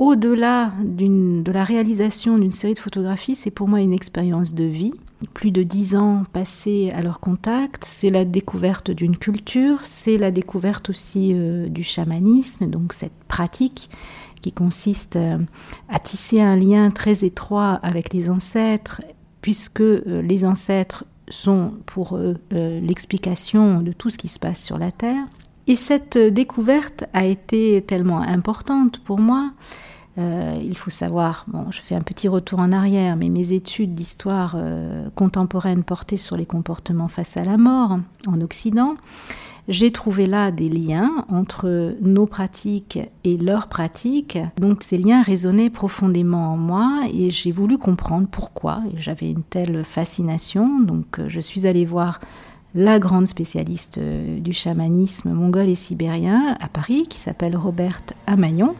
au-delà 0.00 0.72
de 0.82 1.52
la 1.52 1.62
réalisation 1.62 2.38
d'une 2.38 2.52
série 2.52 2.72
de 2.72 2.78
photographies, 2.78 3.34
c'est 3.34 3.50
pour 3.50 3.68
moi 3.68 3.82
une 3.82 3.92
expérience 3.92 4.54
de 4.54 4.64
vie. 4.64 4.94
Plus 5.34 5.50
de 5.50 5.62
dix 5.62 5.94
ans 5.94 6.22
passés 6.32 6.90
à 6.94 7.02
leur 7.02 7.20
contact, 7.20 7.84
c'est 7.86 8.08
la 8.08 8.24
découverte 8.24 8.90
d'une 8.90 9.18
culture, 9.18 9.84
c'est 9.84 10.16
la 10.16 10.30
découverte 10.30 10.88
aussi 10.88 11.32
euh, 11.34 11.68
du 11.68 11.82
chamanisme, 11.82 12.66
donc 12.66 12.94
cette 12.94 13.12
pratique 13.28 13.90
qui 14.40 14.52
consiste 14.52 15.16
euh, 15.16 15.36
à 15.90 15.98
tisser 15.98 16.40
un 16.40 16.56
lien 16.56 16.90
très 16.90 17.22
étroit 17.22 17.74
avec 17.82 18.14
les 18.14 18.30
ancêtres, 18.30 19.02
puisque 19.42 19.82
euh, 19.82 20.22
les 20.22 20.46
ancêtres 20.46 21.04
sont 21.28 21.74
pour 21.84 22.16
eux 22.16 22.38
l'explication 22.50 23.82
de 23.82 23.92
tout 23.92 24.08
ce 24.08 24.16
qui 24.16 24.28
se 24.28 24.38
passe 24.38 24.64
sur 24.64 24.78
la 24.78 24.90
Terre. 24.90 25.26
Et 25.66 25.76
cette 25.76 26.18
découverte 26.18 27.04
a 27.12 27.26
été 27.26 27.82
tellement 27.82 28.22
importante 28.22 28.98
pour 29.04 29.20
moi 29.20 29.52
Euh, 30.20 30.60
il 30.62 30.76
faut 30.76 30.90
savoir, 30.90 31.44
bon, 31.48 31.70
je 31.70 31.80
fais 31.80 31.94
un 31.94 32.00
petit 32.00 32.28
retour 32.28 32.58
en 32.58 32.72
arrière, 32.72 33.16
mais 33.16 33.28
mes 33.28 33.52
études 33.52 33.94
d'histoire 33.94 34.54
euh, 34.56 35.08
contemporaine 35.14 35.82
portaient 35.82 36.18
sur 36.18 36.36
les 36.36 36.46
comportements 36.46 37.08
face 37.08 37.36
à 37.36 37.44
la 37.44 37.56
mort 37.56 37.98
en 38.26 38.40
Occident. 38.40 38.96
J'ai 39.68 39.92
trouvé 39.92 40.26
là 40.26 40.50
des 40.50 40.68
liens 40.68 41.24
entre 41.28 41.94
nos 42.02 42.26
pratiques 42.26 42.98
et 43.24 43.36
leurs 43.36 43.68
pratiques. 43.68 44.38
Donc 44.56 44.82
ces 44.82 44.98
liens 44.98 45.22
résonnaient 45.22 45.70
profondément 45.70 46.52
en 46.52 46.56
moi 46.56 47.02
et 47.14 47.30
j'ai 47.30 47.52
voulu 47.52 47.78
comprendre 47.78 48.26
pourquoi. 48.30 48.80
J'avais 48.96 49.30
une 49.30 49.44
telle 49.44 49.84
fascination. 49.84 50.80
Donc 50.80 51.18
euh, 51.18 51.26
je 51.28 51.40
suis 51.40 51.66
allée 51.66 51.84
voir 51.84 52.20
la 52.74 52.98
grande 52.98 53.26
spécialiste 53.26 53.98
du 53.98 54.52
chamanisme 54.52 55.32
mongol 55.32 55.68
et 55.68 55.74
sibérien 55.74 56.56
à 56.60 56.68
Paris, 56.68 57.06
qui 57.08 57.18
s'appelle 57.18 57.56
Roberte 57.56 58.14
Amayon, 58.28 58.76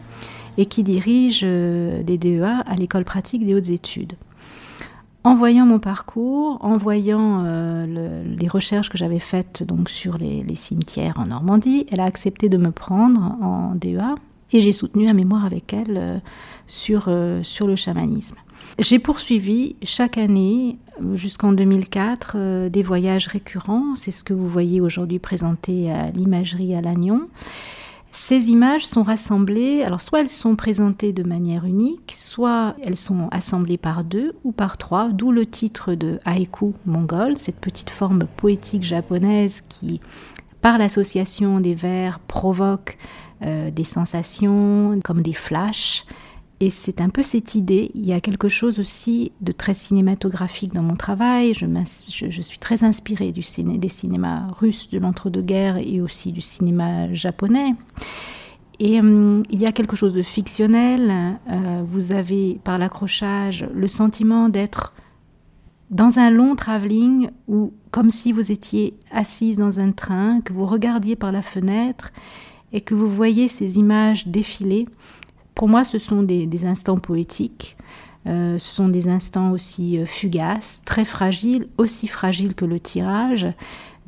et 0.59 0.67
qui 0.67 0.83
dirige 0.83 1.43
euh, 1.45 2.03
des 2.03 2.19
DEA 2.19 2.63
à 2.67 2.75
l'école 2.77 3.05
pratique 3.05 3.45
des 3.45 3.55
hautes 3.55 3.71
études. 3.71 4.15
En 5.23 5.35
voyant 5.35 5.67
mon 5.67 5.79
parcours, 5.79 6.59
en 6.63 6.79
voyant 6.79 7.45
euh, 7.45 8.25
les 8.25 8.49
recherches 8.49 8.89
que 8.89 8.97
j'avais 8.97 9.19
faites 9.19 9.63
donc 9.63 9.91
sur 9.91 10.17
les, 10.17 10.45
cimetières 10.55 11.19
en 11.19 11.27
Normandie, 11.27 11.87
elle 11.93 12.01
a 12.01 12.05
accepté 12.05 12.49
de 12.49 12.57
me 12.57 12.71
prendre 12.71 13.37
en 13.43 13.75
DEA 13.75 14.15
et 14.53 14.61
j'ai 14.63 14.73
soutenu 14.73 15.09
un 15.09 15.13
mémoire 15.13 15.45
avec 15.45 15.73
elle 15.75 16.23
sur, 16.67 17.09
sur 17.43 17.67
le 17.67 17.77
chamanisme. 17.77 18.37
J'ai 18.79 18.99
poursuivi 18.99 19.77
chaque 19.83 20.17
année 20.17 20.79
jusqu'en 21.15 21.53
2004 21.53 22.33
euh, 22.35 22.69
des 22.69 22.83
voyages 22.83 23.27
récurrents. 23.27 23.95
C'est 23.97 24.11
ce 24.11 24.25
que 24.25 24.33
vous 24.33 24.49
voyez 24.49 24.81
aujourd'hui 24.81 25.19
présenté 25.19 25.91
à 25.91 26.11
l'imagerie 26.11 26.75
à 26.75 26.81
Lannion. 26.81 27.29
Ces 28.13 28.51
images 28.51 28.85
sont 28.85 29.05
rassemblées, 29.05 29.83
alors 29.83 30.01
soit 30.01 30.21
elles 30.21 30.29
sont 30.29 30.57
présentées 30.57 31.13
de 31.13 31.23
manière 31.23 31.65
unique, 31.65 32.13
soit 32.17 32.75
elles 32.83 32.97
sont 32.97 33.29
assemblées 33.31 33.79
par 33.79 34.03
deux 34.03 34.33
ou 34.43 34.51
par 34.51 34.79
trois, 34.79 35.11
d'où 35.11 35.31
le 35.31 35.47
titre 35.47 35.95
de 35.95 36.19
haïku 36.25 36.75
mongol, 36.87 37.39
cette 37.39 37.61
petite 37.61 37.91
forme 37.91 38.25
poétique 38.37 38.83
japonaise 38.83 39.63
qui, 39.69 40.01
par 40.61 40.77
l'association 40.77 41.61
des 41.61 41.75
vers, 41.75 42.19
provoque 42.19 42.99
euh, 43.43 43.71
des 43.71 43.85
sensations 43.85 44.99
comme 45.05 45.23
des 45.23 45.33
flashs, 45.33 46.05
et 46.63 46.69
c'est 46.69 47.01
un 47.01 47.09
peu 47.09 47.23
cette 47.23 47.55
idée. 47.55 47.91
Il 47.95 48.05
y 48.05 48.13
a 48.13 48.21
quelque 48.21 48.51
chose 48.51 48.79
aussi 48.79 49.33
de 49.41 49.51
très 49.51 49.73
cinématographique 49.73 50.75
dans 50.75 50.83
mon 50.83 50.95
travail. 50.95 51.55
Je, 51.55 52.41
suis 52.43 52.59
très 52.59 52.85
inspirée 52.85 53.33
du 53.33 53.43
ciné, 53.43 53.79
des 53.79 53.89
cinémas 53.89 54.49
russes 54.59 54.91
de 54.91 54.99
l'entre-deux-guerres 54.99 55.79
et 55.79 56.03
aussi 56.03 56.33
du 56.33 56.43
cinéma 56.43 57.13
japonais. 57.15 57.75
Et 58.79 59.01
hum, 59.01 59.43
il 59.51 59.59
y 59.59 59.67
a 59.67 59.73
quelque 59.73 59.97
chose 59.97 60.13
de 60.13 60.21
fictionnel. 60.21 61.39
Euh, 61.49 61.83
vous 61.87 62.13
avez, 62.13 62.61
par 62.63 62.77
l'accrochage, 62.77 63.67
le 63.75 63.89
sentiment 63.89 64.51
d'être 64.51 64.93
dans 65.91 66.19
un 66.19 66.31
long 66.31 66.57
travelling 66.57 67.31
ou 67.49 67.73
comme 67.91 68.11
si 68.11 68.33
vous 68.33 68.53
étiez 68.53 68.95
assise 69.11 69.57
dans 69.57 69.81
un 69.81 69.93
train, 69.93 70.43
que 70.43 70.53
vous 70.53 70.67
regardiez 70.67 71.17
par 71.17 71.33
la 71.33 71.43
fenêtre 71.43 72.13
et 72.73 72.83
que 72.83 72.95
vous 72.95 73.09
voyez 73.09 73.49
ces 73.49 73.79
images 73.79 74.29
défiler. 74.29 74.87
Pour 75.55 75.69
moi, 75.69 75.85
ce 75.85 75.99
sont 75.99 76.23
des, 76.23 76.65
instants 76.65 76.99
poétiques. 76.99 77.77
Euh, 78.27 78.59
ce 78.59 78.75
sont 78.75 78.89
des 78.89 79.09
instants 79.09 79.51
aussi 79.51 79.99
euh, 79.99 80.05
fugaces, 80.05 80.83
très 80.85 81.05
fragiles, 81.05 81.69
aussi 81.79 82.07
fragiles 82.07 82.55
que 82.55 82.65
le 82.65 82.79
tirage. 82.79 83.47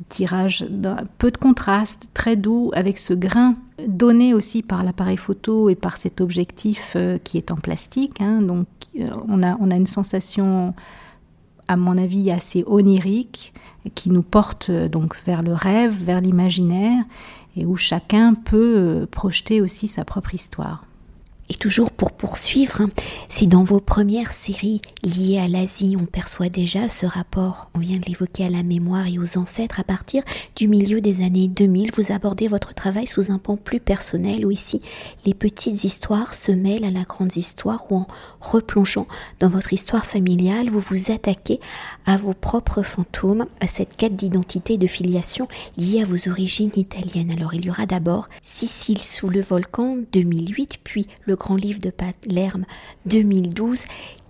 Tirage 0.09 0.65
d'un 0.69 0.97
peu 1.17 1.31
de 1.31 1.37
contraste, 1.37 2.09
très 2.13 2.35
doux, 2.35 2.71
avec 2.73 2.97
ce 2.97 3.13
grain 3.13 3.55
donné 3.87 4.33
aussi 4.33 4.61
par 4.61 4.83
l'appareil 4.83 5.17
photo 5.17 5.69
et 5.69 5.75
par 5.75 5.97
cet 5.97 6.21
objectif 6.21 6.93
euh, 6.95 7.17
qui 7.17 7.37
est 7.37 7.51
en 7.51 7.55
plastique. 7.55 8.21
Hein. 8.21 8.41
donc, 8.41 8.67
on 9.27 9.41
a, 9.41 9.57
on 9.59 9.71
a 9.71 9.75
une 9.75 9.87
sensation, 9.87 10.75
à 11.67 11.77
mon 11.77 11.97
avis, 11.97 12.29
assez 12.29 12.63
onirique, 12.67 13.53
qui 13.95 14.11
nous 14.11 14.21
porte 14.21 14.69
donc 14.69 15.15
vers 15.25 15.41
le 15.41 15.53
rêve, 15.53 15.95
vers 16.03 16.21
l'imaginaire, 16.21 17.03
et 17.57 17.65
où 17.65 17.75
chacun 17.75 18.35
peut 18.35 19.07
projeter 19.09 19.61
aussi 19.61 19.87
sa 19.87 20.05
propre 20.05 20.35
histoire. 20.35 20.85
Et 21.49 21.55
toujours 21.55 21.91
pour 21.91 22.13
poursuivre, 22.13 22.79
hein, 22.81 22.89
si 23.27 23.47
dans 23.47 23.65
vos 23.65 23.81
premières 23.81 24.31
séries 24.31 24.81
liées 25.03 25.39
à 25.39 25.49
l'Asie, 25.49 25.97
on 25.99 26.05
perçoit 26.05 26.47
déjà 26.47 26.87
ce 26.87 27.05
rapport, 27.05 27.69
on 27.75 27.79
vient 27.79 27.97
de 27.97 28.05
l'évoquer 28.05 28.45
à 28.45 28.49
la 28.49 28.63
mémoire 28.63 29.07
et 29.07 29.19
aux 29.19 29.37
ancêtres, 29.37 29.79
à 29.81 29.83
partir 29.83 30.23
du 30.55 30.69
milieu 30.69 31.01
des 31.01 31.23
années 31.23 31.49
2000, 31.49 31.91
vous 31.95 32.13
abordez 32.13 32.47
votre 32.47 32.73
travail 32.73 33.07
sous 33.07 33.31
un 33.31 33.39
pan 33.39 33.57
plus 33.57 33.81
personnel 33.81 34.45
où 34.45 34.51
ici 34.51 34.81
les 35.25 35.33
petites 35.33 35.83
histoires 35.83 36.33
se 36.33 36.53
mêlent 36.53 36.85
à 36.85 36.91
la 36.91 37.03
grande 37.03 37.35
histoire 37.35 37.91
ou 37.91 37.97
en 37.97 38.07
replongeant 38.39 39.07
dans 39.41 39.49
votre 39.49 39.73
histoire 39.73 40.05
familiale, 40.05 40.69
vous 40.69 40.79
vous 40.79 41.11
attaquez 41.11 41.59
à 42.05 42.15
vos 42.15 42.33
propres 42.33 42.83
fantômes, 42.83 43.45
à 43.59 43.67
cette 43.67 43.97
quête 43.97 44.15
d'identité 44.15 44.75
et 44.75 44.77
de 44.77 44.87
filiation 44.87 45.47
liée 45.77 46.01
à 46.01 46.05
vos 46.05 46.29
origines 46.29 46.71
italiennes. 46.75 47.31
Alors 47.31 47.53
il 47.53 47.65
y 47.65 47.69
aura 47.69 47.85
d'abord 47.85 48.29
Sicile 48.41 49.03
sous 49.03 49.29
le 49.29 49.41
volcan 49.41 49.97
2008, 50.13 50.79
puis 50.83 51.07
le 51.25 51.32
grand 51.35 51.55
livre 51.55 51.79
de 51.79 51.91
Palerme 51.91 52.65
2012 53.05 53.83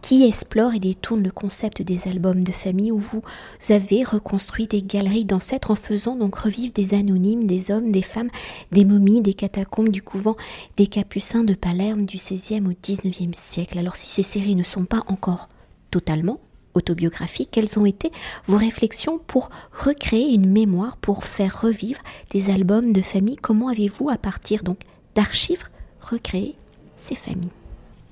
qui 0.03 0.25
explore 0.25 0.73
et 0.73 0.79
détourne 0.79 1.23
le 1.23 1.31
concept 1.31 1.81
des 1.81 2.09
albums 2.09 2.43
de 2.43 2.51
famille 2.51 2.91
où 2.91 2.99
vous 2.99 3.21
avez 3.69 4.03
reconstruit 4.03 4.67
des 4.67 4.83
galeries 4.83 5.23
d'ancêtres 5.23 5.71
en 5.71 5.75
faisant 5.75 6.17
donc 6.17 6.35
revivre 6.35 6.73
des 6.73 6.93
anonymes, 6.93 7.47
des 7.47 7.71
hommes, 7.71 7.91
des 7.91 8.01
femmes, 8.01 8.29
des 8.73 8.83
momies, 8.83 9.21
des 9.21 9.33
catacombes 9.33 9.89
du 9.89 10.01
couvent 10.01 10.35
des 10.75 10.87
Capucins 10.87 11.45
de 11.45 11.53
Palerme 11.53 12.05
du 12.05 12.17
XVIe 12.17 12.67
au 12.67 12.73
XIXe 12.83 13.37
siècle. 13.37 13.79
Alors 13.79 13.95
si 13.95 14.09
ces 14.09 14.23
séries 14.23 14.55
ne 14.55 14.63
sont 14.63 14.83
pas 14.83 15.03
encore 15.07 15.47
totalement 15.89 16.41
autobiographiques, 16.73 17.49
quelles 17.51 17.79
ont 17.79 17.85
été 17.85 18.11
vos 18.45 18.57
réflexions 18.57 19.19
pour 19.25 19.51
recréer 19.71 20.33
une 20.33 20.51
mémoire, 20.51 20.97
pour 20.97 21.23
faire 21.23 21.61
revivre 21.61 22.01
des 22.31 22.49
albums 22.49 22.91
de 22.91 23.01
famille? 23.01 23.37
Comment 23.37 23.69
avez-vous, 23.69 24.09
à 24.09 24.17
partir 24.17 24.63
donc 24.63 24.79
d'archives, 25.15 25.63
recréé 26.01 26.57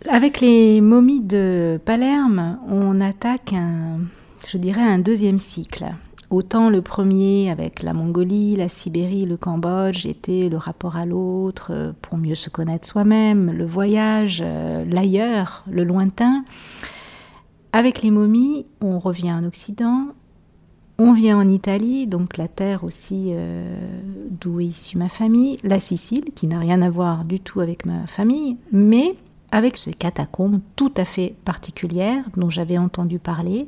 Avec 0.10 0.42
les 0.42 0.82
momies 0.82 1.22
de 1.22 1.80
Palerme, 1.86 2.60
on 2.68 3.00
attaque 3.00 3.54
un, 3.54 4.00
je 4.48 4.58
dirais, 4.58 4.82
un 4.82 5.00
deuxième 5.00 5.38
cycle. 5.38 5.86
Autant 6.32 6.70
le 6.70 6.82
premier 6.82 7.52
avec 7.52 7.84
la 7.84 7.94
Mongolie, 7.94 8.56
la 8.56 8.70
Sibérie, 8.70 9.26
le 9.26 9.36
Cambodge 9.38 10.06
était 10.06 10.48
le 10.50 10.58
rapport 10.58 10.96
à 10.96 11.06
l'autre 11.06 11.72
euh, 11.72 11.92
pour 12.02 12.18
mieux 12.18 12.36
se 12.36 12.50
connaître 12.50 12.88
soi-même, 12.88 13.52
le 13.52 13.66
voyage, 13.66 14.42
euh, 14.44 14.86
l'ailleurs, 14.86 15.64
le 15.70 15.84
lointain. 15.84 16.46
Avec 17.74 18.02
les 18.02 18.12
momies, 18.12 18.66
on 18.80 18.98
revient 18.98 19.34
en 19.34 19.44
Occident, 19.44 20.08
on 21.04 21.14
vient 21.14 21.40
en 21.40 21.50
Italie, 21.50 22.06
donc 22.06 22.38
la 22.38 22.48
terre 22.48 22.84
aussi 22.84 23.30
euh, 23.32 23.76
d'où 24.30 24.60
est 24.60 24.66
issue 24.66 25.00
ma 25.00 25.10
famille, 25.10 25.58
la 25.64 25.80
Sicile, 25.80 26.26
qui 26.36 26.46
n'a 26.46 26.60
rien 26.60 26.84
à 26.84 26.92
voir 26.92 27.26
du 27.26 27.40
tout 27.40 27.60
avec 27.60 27.88
ma 27.88 28.06
famille, 28.06 28.58
mais 28.72 29.16
avec 29.52 29.78
ces 29.78 29.94
catacombes 29.94 30.60
tout 30.76 30.94
à 30.96 31.04
fait 31.04 31.34
particulières 31.44 32.24
dont 32.38 32.52
j'avais 32.52 32.78
entendu 32.78 33.18
parler 33.18 33.68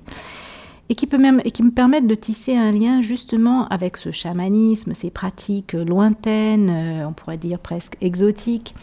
et 0.89 0.95
qui, 0.95 1.07
peut 1.07 1.17
même, 1.17 1.41
et 1.43 1.49
qui 1.49 1.63
me 1.63 1.71
permettent 1.71 2.05
de 2.05 2.13
tisser 2.13 2.55
un 2.55 2.71
lien 2.71 3.01
justement 3.01 3.67
avec 3.69 3.97
ce 3.97 4.11
chamanisme, 4.11 4.93
ces 4.93 5.09
pratiques 5.09 5.73
lointaines, 5.73 6.69
euh, 6.69 7.07
on 7.07 7.13
pourrait 7.13 7.37
dire 7.37 7.57
presque 7.57 7.97
exotiques, 7.99 8.75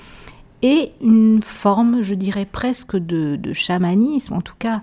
et 0.62 0.90
une 1.00 1.40
forme, 1.40 2.02
je 2.02 2.16
dirais 2.16 2.48
presque 2.50 2.96
de, 2.96 3.36
de 3.36 3.52
chamanisme, 3.52 4.34
en 4.34 4.40
tout 4.40 4.56
cas 4.58 4.82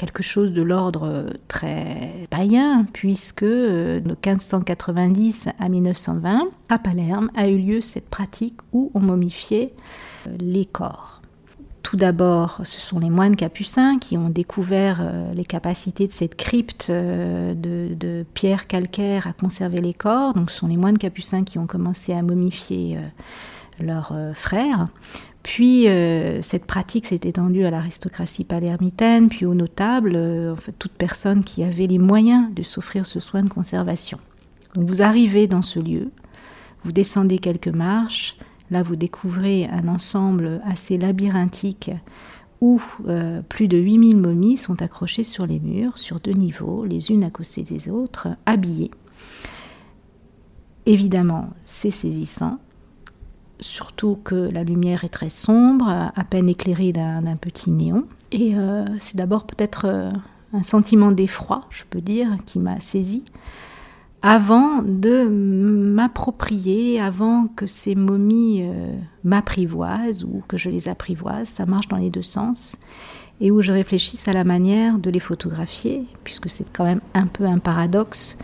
quelque 0.00 0.22
chose 0.22 0.54
de 0.54 0.62
l'ordre 0.62 1.26
très 1.46 2.26
païen, 2.30 2.86
puisque 2.94 3.42
euh, 3.42 4.00
de 4.00 4.08
1590 4.08 5.48
à 5.58 5.68
1920, 5.68 6.48
à 6.70 6.78
Palerme, 6.78 7.30
a 7.36 7.48
eu 7.48 7.58
lieu 7.58 7.80
cette 7.82 8.08
pratique 8.08 8.56
où 8.72 8.90
on 8.94 9.00
momifiait 9.00 9.74
euh, 10.26 10.30
les 10.40 10.64
corps. 10.64 11.20
Tout 11.82 11.96
d'abord, 11.96 12.62
ce 12.64 12.80
sont 12.80 12.98
les 12.98 13.10
moines 13.10 13.36
capucins 13.36 13.98
qui 13.98 14.16
ont 14.16 14.30
découvert 14.30 15.00
euh, 15.02 15.34
les 15.34 15.44
capacités 15.44 16.06
de 16.06 16.12
cette 16.12 16.34
crypte 16.34 16.90
de, 16.90 17.54
de 17.54 18.24
pierre 18.32 18.66
calcaire 18.66 19.26
à 19.26 19.34
conserver 19.34 19.82
les 19.82 19.94
corps. 19.94 20.32
Donc, 20.32 20.50
ce 20.50 20.60
sont 20.60 20.68
les 20.68 20.78
moines 20.78 20.98
capucins 20.98 21.44
qui 21.44 21.58
ont 21.58 21.66
commencé 21.66 22.14
à 22.14 22.22
momifier 22.22 22.98
leurs 23.78 24.14
frères. 24.34 24.88
Puis 25.42 25.88
euh, 25.88 26.42
cette 26.42 26.66
pratique 26.66 27.06
s'est 27.06 27.20
étendue 27.24 27.64
à 27.64 27.70
l'aristocratie 27.70 28.44
palermitaine, 28.44 29.28
puis 29.28 29.46
aux 29.46 29.54
notables, 29.54 30.12
euh, 30.14 30.54
toute 30.78 30.92
personne 30.92 31.44
qui 31.44 31.64
avait 31.64 31.86
les 31.86 31.98
moyens 31.98 32.52
de 32.54 32.62
s'offrir 32.62 33.06
ce 33.06 33.20
soin 33.20 33.42
de 33.42 33.48
conservation. 33.48 34.18
Vous 34.74 35.02
arrivez 35.02 35.46
dans 35.46 35.62
ce 35.62 35.80
lieu, 35.80 36.10
vous 36.84 36.92
descendez 36.92 37.38
quelques 37.38 37.68
marches, 37.68 38.36
là 38.70 38.82
vous 38.82 38.96
découvrez 38.96 39.66
un 39.66 39.88
ensemble 39.88 40.60
assez 40.64 40.98
labyrinthique 40.98 41.90
où 42.60 42.80
euh, 43.08 43.40
plus 43.48 43.68
de 43.68 43.78
8000 43.78 44.18
momies 44.18 44.58
sont 44.58 44.82
accrochées 44.82 45.24
sur 45.24 45.46
les 45.46 45.58
murs, 45.58 45.98
sur 45.98 46.20
deux 46.20 46.32
niveaux, 46.32 46.84
les 46.84 47.10
unes 47.10 47.24
à 47.24 47.30
côté 47.30 47.62
des 47.62 47.88
autres, 47.88 48.28
habillées. 48.44 48.90
Évidemment, 50.86 51.50
c'est 51.64 51.90
saisissant, 51.90 52.58
surtout 53.60 54.18
que 54.22 54.34
la 54.34 54.64
lumière 54.64 55.04
est 55.04 55.10
très 55.10 55.28
sombre, 55.28 55.88
à 55.88 56.24
peine 56.24 56.48
éclairée 56.48 56.92
d'un 56.92 57.36
petit 57.36 57.70
néon. 57.70 58.04
Et 58.32 58.54
euh, 58.54 58.84
c'est 58.98 59.16
d'abord 59.16 59.46
peut-être 59.46 59.86
euh, 59.86 60.10
un 60.52 60.62
sentiment 60.62 61.12
d'effroi, 61.12 61.64
je 61.70 61.84
peux 61.88 62.00
dire, 62.00 62.28
qui 62.46 62.58
m'a 62.58 62.80
saisi, 62.80 63.24
avant 64.22 64.82
de 64.82 65.26
m'approprier, 65.26 67.00
avant 67.00 67.46
que 67.48 67.66
ces 67.66 67.94
momies 67.94 68.62
euh, 68.62 68.92
m'apprivoisent 69.24 70.24
ou 70.24 70.42
que 70.46 70.56
je 70.56 70.68
les 70.68 70.88
apprivoise, 70.88 71.48
ça 71.48 71.66
marche 71.66 71.88
dans 71.88 71.96
les 71.96 72.10
deux 72.10 72.22
sens, 72.22 72.76
et 73.40 73.50
où 73.50 73.62
je 73.62 73.72
réfléchisse 73.72 74.28
à 74.28 74.34
la 74.34 74.44
manière 74.44 74.98
de 74.98 75.10
les 75.10 75.20
photographier, 75.20 76.04
puisque 76.22 76.50
c'est 76.50 76.70
quand 76.70 76.84
même 76.84 77.00
un 77.14 77.26
peu 77.26 77.46
un 77.46 77.58
paradoxe 77.58 78.36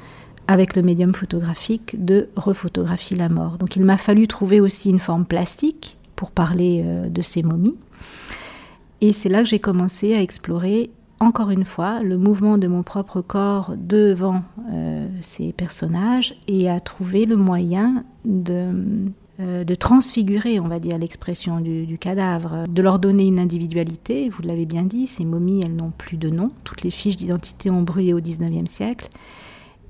avec 0.48 0.76
le 0.76 0.82
médium 0.82 1.14
photographique 1.14 2.04
de 2.04 2.28
refotographier 2.36 3.16
la 3.16 3.28
mort. 3.28 3.58
Donc 3.58 3.76
il 3.76 3.84
m'a 3.84 3.96
fallu 3.96 4.28
trouver 4.28 4.60
aussi 4.60 4.90
une 4.90 5.00
forme 5.00 5.24
plastique 5.24 5.96
pour 6.14 6.30
parler 6.30 6.82
euh, 6.84 7.08
de 7.08 7.22
ces 7.22 7.42
momies. 7.42 7.76
Et 9.00 9.12
c'est 9.12 9.28
là 9.28 9.40
que 9.40 9.48
j'ai 9.48 9.58
commencé 9.58 10.14
à 10.14 10.22
explorer 10.22 10.90
encore 11.20 11.50
une 11.50 11.64
fois 11.64 12.02
le 12.02 12.18
mouvement 12.18 12.58
de 12.58 12.66
mon 12.66 12.82
propre 12.82 13.20
corps 13.20 13.74
devant 13.76 14.42
euh, 14.72 15.08
ces 15.20 15.52
personnages 15.52 16.34
et 16.46 16.70
à 16.70 16.80
trouver 16.80 17.26
le 17.26 17.36
moyen 17.36 18.04
de, 18.24 18.70
euh, 19.40 19.64
de 19.64 19.74
transfigurer, 19.74 20.60
on 20.60 20.68
va 20.68 20.78
dire, 20.78 20.98
l'expression 20.98 21.60
du, 21.60 21.86
du, 21.86 21.98
cadavre, 21.98 22.64
de 22.68 22.82
leur 22.82 22.98
donner 22.98 23.26
une 23.26 23.38
individualité. 23.38 24.28
Vous 24.28 24.42
l'avez 24.42 24.66
bien 24.66 24.82
dit, 24.82 25.06
ces 25.06 25.24
momies, 25.24 25.62
elles 25.64 25.76
n'ont 25.76 25.92
plus 25.96 26.16
de 26.16 26.30
nom. 26.30 26.50
Toutes 26.64 26.82
les 26.82 26.90
fiches 26.90 27.16
d'identité 27.16 27.70
ont 27.70 27.82
brûlé 27.82 28.12
au 28.12 28.20
XIXe 28.20 28.70
siècle. 28.70 29.08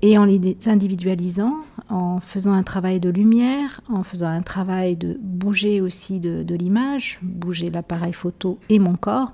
Et 0.01 0.17
en 0.17 0.25
les 0.25 0.57
individualisant, 0.67 1.55
en 1.89 2.19
faisant 2.19 2.53
un 2.53 2.63
travail 2.63 2.99
de 2.99 3.09
lumière, 3.09 3.81
en 3.89 4.03
faisant 4.03 4.27
un 4.27 4.41
travail 4.41 4.95
de 4.95 5.17
bouger 5.19 5.81
aussi 5.81 6.19
de, 6.19 6.55
l'image, 6.55 7.19
bouger 7.23 7.69
l'appareil 7.69 8.13
photo 8.13 8.59
et 8.69 8.77
mon 8.77 8.95
corps, 8.95 9.33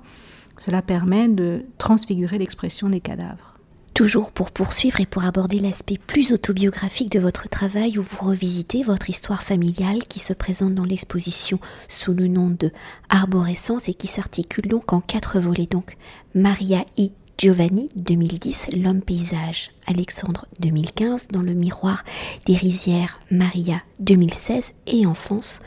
cela 0.58 0.80
permet 0.80 1.28
de 1.28 1.64
transfigurer 1.78 2.38
l'expression 2.38 2.88
des 2.88 3.00
cadavres. 3.00 3.54
Toujours 3.92 4.32
pour 4.32 4.50
poursuivre 4.50 5.00
et 5.00 5.06
pour 5.06 5.24
aborder 5.24 5.60
l'aspect 5.60 5.98
plus 6.04 6.32
autobiographique 6.32 7.12
de 7.12 7.20
votre 7.20 7.48
travail 7.48 7.96
où 7.98 8.02
vous 8.02 8.24
revisitez 8.24 8.82
votre 8.82 9.08
histoire 9.08 9.44
familiale 9.44 10.02
qui 10.08 10.18
se 10.18 10.32
présente 10.32 10.74
dans 10.74 10.84
l'exposition 10.84 11.60
sous 11.88 12.12
le 12.12 12.26
nom 12.26 12.50
de 12.50 12.72
Arborescence 13.08 13.88
et 13.88 13.94
qui 13.94 14.08
s'articule 14.08 14.66
donc 14.66 14.92
en 14.92 15.00
quatre 15.00 15.38
volets 15.38 15.68
donc 15.70 15.96
Maria 16.34 16.84
I 16.96 17.12
Giovanni 17.36 17.88
2010, 17.96 18.68
L'homme 18.76 19.02
paysage, 19.02 19.72
Alexandre 19.86 20.46
2015, 20.60 21.28
Dans 21.28 21.42
le 21.42 21.52
miroir 21.52 22.04
des 22.46 22.54
rizières, 22.54 23.18
Maria 23.28 23.82
2016 23.98 24.72
et 24.86 25.04
Enfance 25.04 25.60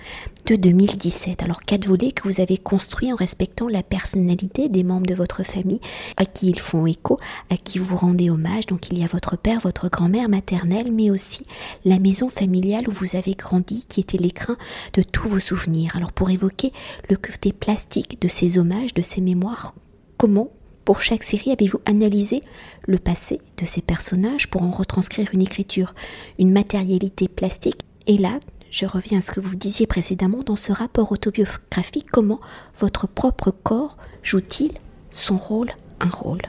de 0.46 0.56
2017. 0.56 1.44
Alors 1.44 1.60
quatre 1.60 1.86
volets 1.86 2.14
que 2.14 2.24
vous 2.24 2.40
avez 2.40 2.58
construits 2.58 3.12
en 3.12 3.18
respectant 3.18 3.68
la 3.68 3.84
personnalité 3.84 4.70
des 4.70 4.86
membres 4.86 5.08
de 5.08 5.14
votre 5.14 5.44
famille 5.44 5.82
à 6.16 6.26
qui 6.26 6.50
ils 6.50 6.60
font 6.60 6.86
écho, 6.86 7.20
à 7.50 7.58
qui 7.58 7.80
vous 7.80 7.98
rendez 7.98 8.30
hommage. 8.30 8.68
Donc 8.68 8.90
il 8.90 8.98
y 8.98 9.04
a 9.04 9.08
votre 9.08 9.36
père, 9.36 9.60
votre 9.60 9.90
grand-mère 9.90 10.30
maternelle, 10.30 10.94
mais 10.94 11.12
aussi 11.12 11.46
la 11.84 12.00
maison 12.00 12.30
familiale 12.30 12.88
où 12.88 12.94
vous 12.94 13.18
avez 13.18 13.34
grandi 13.34 13.86
qui 13.90 14.00
était 14.00 14.18
l'écrin 14.18 14.56
de 14.94 15.02
tous 15.02 15.28
vos 15.28 15.40
souvenirs. 15.40 15.98
Alors 15.98 16.14
pour 16.14 16.30
évoquer 16.30 16.72
le 17.10 17.18
côté 17.18 17.52
plastique 17.52 18.22
de 18.22 18.30
ces 18.30 18.58
hommages, 18.58 18.94
de 18.94 19.02
ces 19.02 19.20
mémoires, 19.20 19.76
comment 20.18 20.50
pour 20.88 21.02
chaque 21.02 21.24
série, 21.24 21.52
avez-vous 21.52 21.82
analysé 21.86 22.42
le 22.88 22.98
passé 22.98 23.42
de 23.58 23.66
ces 23.66 23.82
personnages 23.82 24.50
pour 24.50 24.64
en 24.64 24.72
retranscrire 24.72 25.28
une 25.34 25.42
écriture, 25.42 25.94
une 26.40 26.54
matérialité 26.54 27.28
plastique? 27.28 27.82
Et 28.06 28.18
là, 28.18 28.40
je 28.72 28.86
reviens 28.86 29.18
à 29.18 29.22
ce 29.22 29.32
que 29.32 29.42
vous 29.42 29.58
disiez 29.58 29.86
précédemment 29.86 30.44
dans 30.44 30.56
ce 30.56 30.72
rapport 30.72 31.12
autobiographique, 31.12 32.08
comment 32.10 32.40
votre 32.80 33.06
propre 33.06 33.52
corps 33.52 33.98
joue-t-il 34.24 34.72
son 35.12 35.36
rôle, 35.36 35.72
un 36.00 36.08
rôle? 36.08 36.44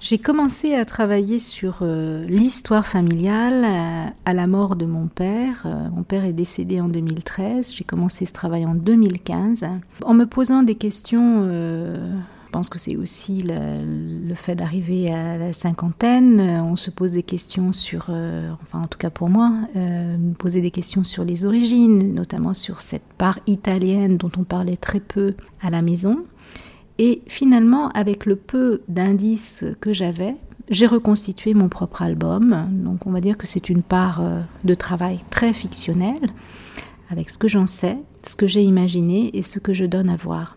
J'ai 0.00 0.18
commencé 0.18 0.76
à 0.76 0.84
travailler 0.84 1.40
sur 1.40 1.78
euh, 1.82 2.24
l'histoire 2.26 2.86
familiale 2.86 3.64
euh, 3.64 4.10
à 4.24 4.32
la 4.32 4.46
mort 4.46 4.76
de 4.76 4.86
mon 4.86 5.08
père. 5.08 5.64
Euh, 5.66 5.88
mon 5.92 6.04
père 6.04 6.24
est 6.24 6.32
décédé 6.32 6.80
en 6.80 6.86
2013. 6.86 7.74
J'ai 7.74 7.84
commencé 7.84 8.26
ce 8.26 8.32
travail 8.32 8.64
en 8.64 8.76
2015 8.76 9.64
en 10.04 10.14
me 10.14 10.26
posant 10.26 10.62
des 10.62 10.76
questions 10.76 11.48
pense 12.52 12.68
que 12.68 12.78
c'est 12.78 12.96
aussi 12.96 13.42
le, 13.42 14.34
fait 14.34 14.54
d'arriver 14.54 15.10
à 15.10 15.38
la 15.38 15.52
cinquantaine. 15.52 16.40
On 16.40 16.76
se 16.76 16.90
pose 16.90 17.12
des 17.12 17.22
questions 17.22 17.72
sur, 17.72 18.06
euh, 18.08 18.50
enfin 18.62 18.82
en 18.82 18.86
tout 18.86 18.98
cas 18.98 19.10
pour 19.10 19.28
moi, 19.28 19.52
euh, 19.74 20.16
poser 20.38 20.60
des 20.60 20.70
questions 20.70 21.02
sur 21.02 21.24
les 21.24 21.44
origines, 21.44 22.14
notamment 22.14 22.54
sur 22.54 22.80
cette 22.80 23.06
part 23.18 23.38
italienne 23.46 24.16
dont 24.16 24.30
on 24.38 24.44
parlait 24.44 24.76
très 24.76 25.00
peu 25.00 25.34
à 25.60 25.70
la 25.70 25.82
maison. 25.82 26.24
Et 26.98 27.22
finalement, 27.26 27.88
avec 27.90 28.26
le 28.26 28.36
peu 28.36 28.82
d'indices 28.88 29.64
que 29.80 29.92
j'avais, 29.92 30.36
j'ai 30.68 30.86
reconstitué 30.86 31.54
mon 31.54 31.68
propre 31.68 32.02
album. 32.02 32.68
Donc 32.70 33.06
on 33.06 33.10
va 33.10 33.20
dire 33.20 33.38
que 33.38 33.46
c'est 33.46 33.68
une 33.68 33.82
part 33.82 34.20
euh, 34.20 34.40
de 34.64 34.74
travail 34.74 35.20
très 35.30 35.52
fictionnel, 35.52 36.20
avec 37.10 37.30
ce 37.30 37.38
que 37.38 37.48
j'en 37.48 37.66
sais, 37.66 37.98
ce 38.24 38.36
que 38.36 38.46
j'ai 38.46 38.62
imaginé 38.62 39.36
et 39.36 39.42
ce 39.42 39.58
que 39.58 39.72
je 39.72 39.84
donne 39.84 40.10
à 40.10 40.16
voir. 40.16 40.56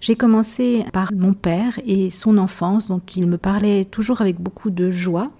J'ai 0.00 0.16
commencé 0.16 0.84
par 0.92 1.12
mon 1.14 1.34
père 1.34 1.78
et 1.86 2.08
son 2.08 2.38
enfance, 2.38 2.88
dont 2.88 3.02
il 3.14 3.26
me 3.26 3.36
parlait 3.36 3.84
toujours 3.84 4.22
avec 4.22 4.40
beaucoup 4.40 4.70
de 4.70 4.90
joie. 4.90 5.30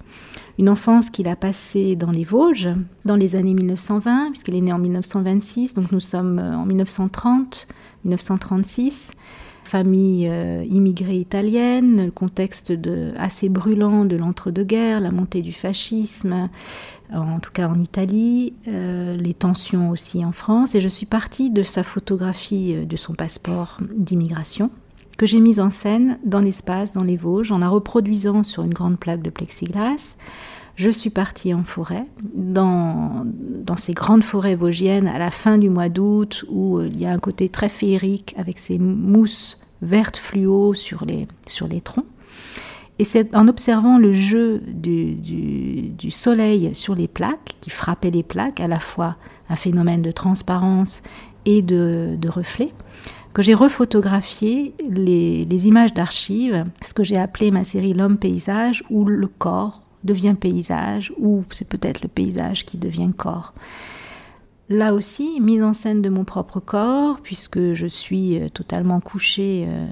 Une 0.58 0.68
enfance 0.68 1.08
qu'il 1.08 1.28
a 1.28 1.36
passée 1.36 1.96
dans 1.96 2.10
les 2.10 2.24
Vosges 2.24 2.68
dans 3.06 3.16
les 3.16 3.36
années 3.36 3.54
1920, 3.54 4.32
puisqu'il 4.32 4.56
est 4.56 4.60
né 4.60 4.72
en 4.72 4.78
1926, 4.78 5.72
donc 5.72 5.90
nous 5.92 6.00
sommes 6.00 6.38
euh, 6.38 6.56
en 6.56 6.66
1930, 6.66 7.68
1936 8.04 9.12
famille 9.70 10.26
euh, 10.28 10.64
immigrée 10.68 11.18
italienne, 11.18 12.10
contexte 12.12 12.72
assez 13.16 13.48
brûlant 13.48 14.04
de 14.04 14.16
l'entre-deux-guerres, 14.16 15.00
la 15.00 15.12
montée 15.12 15.42
du 15.42 15.52
fascisme, 15.52 16.48
en 17.12 17.40
tout 17.40 17.50
cas 17.52 17.68
en 17.68 17.78
Italie, 17.78 18.54
euh, 18.68 19.16
les 19.16 19.34
tensions 19.34 19.90
aussi 19.90 20.24
en 20.24 20.32
France. 20.32 20.74
Et 20.74 20.80
je 20.80 20.88
suis 20.88 21.06
partie 21.06 21.50
de 21.50 21.62
sa 21.62 21.82
photographie 21.82 22.74
euh, 22.74 22.84
de 22.84 22.96
son 22.96 23.14
passeport 23.14 23.78
d'immigration 23.94 24.70
que 25.18 25.26
j'ai 25.26 25.40
mise 25.40 25.60
en 25.60 25.68
scène 25.68 26.18
dans 26.24 26.40
l'espace, 26.40 26.94
dans 26.94 27.02
les 27.02 27.18
Vosges, 27.18 27.52
en 27.52 27.58
la 27.58 27.68
reproduisant 27.68 28.42
sur 28.42 28.62
une 28.62 28.72
grande 28.72 28.98
plaque 28.98 29.20
de 29.20 29.28
plexiglas. 29.28 30.16
Je 30.76 30.88
suis 30.88 31.10
partie 31.10 31.52
en 31.52 31.62
forêt, 31.62 32.06
dans, 32.34 33.26
dans 33.26 33.76
ces 33.76 33.92
grandes 33.92 34.24
forêts 34.24 34.54
vosgiennes 34.54 35.08
à 35.08 35.18
la 35.18 35.30
fin 35.30 35.58
du 35.58 35.68
mois 35.68 35.90
d'août, 35.90 36.46
où 36.48 36.80
il 36.80 36.98
y 36.98 37.04
a 37.04 37.12
un 37.12 37.18
côté 37.18 37.50
très 37.50 37.68
féerique 37.68 38.34
avec 38.38 38.58
ces 38.58 38.78
mousses 38.78 39.60
vertes 39.82 40.16
fluo 40.16 40.72
sur 40.72 41.04
les 41.04 41.80
troncs. 41.82 42.06
Et 43.00 43.04
c'est 43.04 43.34
en 43.34 43.48
observant 43.48 43.96
le 43.96 44.12
jeu 44.12 44.60
du, 44.66 46.10
soleil 46.10 46.74
sur 46.74 46.94
les 46.94 47.08
plaques, 47.08 47.56
qui 47.62 47.70
frappait 47.70 48.10
les 48.10 48.22
plaques, 48.22 48.60
à 48.60 48.68
la 48.68 48.78
fois 48.78 49.16
un 49.48 49.56
phénomène 49.56 50.02
de 50.02 50.10
transparence 50.10 51.02
et 51.46 51.62
de, 51.62 52.28
reflet, 52.28 52.74
que 53.32 53.40
j'ai 53.40 53.54
refotographié 53.54 54.74
les, 54.86 55.66
images 55.66 55.94
d'archives, 55.94 56.66
ce 56.82 56.92
que 56.92 57.02
j'ai 57.02 57.16
appelé 57.16 57.50
ma 57.50 57.64
série 57.64 57.94
L'homme 57.94 58.18
paysage, 58.18 58.84
où 58.90 59.06
le 59.06 59.28
corps 59.28 59.80
devient 60.04 60.36
paysage, 60.38 61.10
ou 61.16 61.44
c'est 61.48 61.66
peut-être 61.66 62.02
le 62.02 62.08
paysage 62.08 62.66
qui 62.66 62.76
devient 62.76 63.12
corps. 63.16 63.54
Là 64.68 64.92
aussi, 64.92 65.40
mise 65.40 65.62
en 65.62 65.72
scène 65.72 66.02
de 66.02 66.10
mon 66.10 66.24
propre 66.24 66.60
corps, 66.60 67.20
puisque 67.22 67.72
je 67.72 67.86
suis 67.86 68.38
euh, 68.38 68.50
totalement 68.50 69.00
couchée 69.00 69.64
euh, 69.66 69.86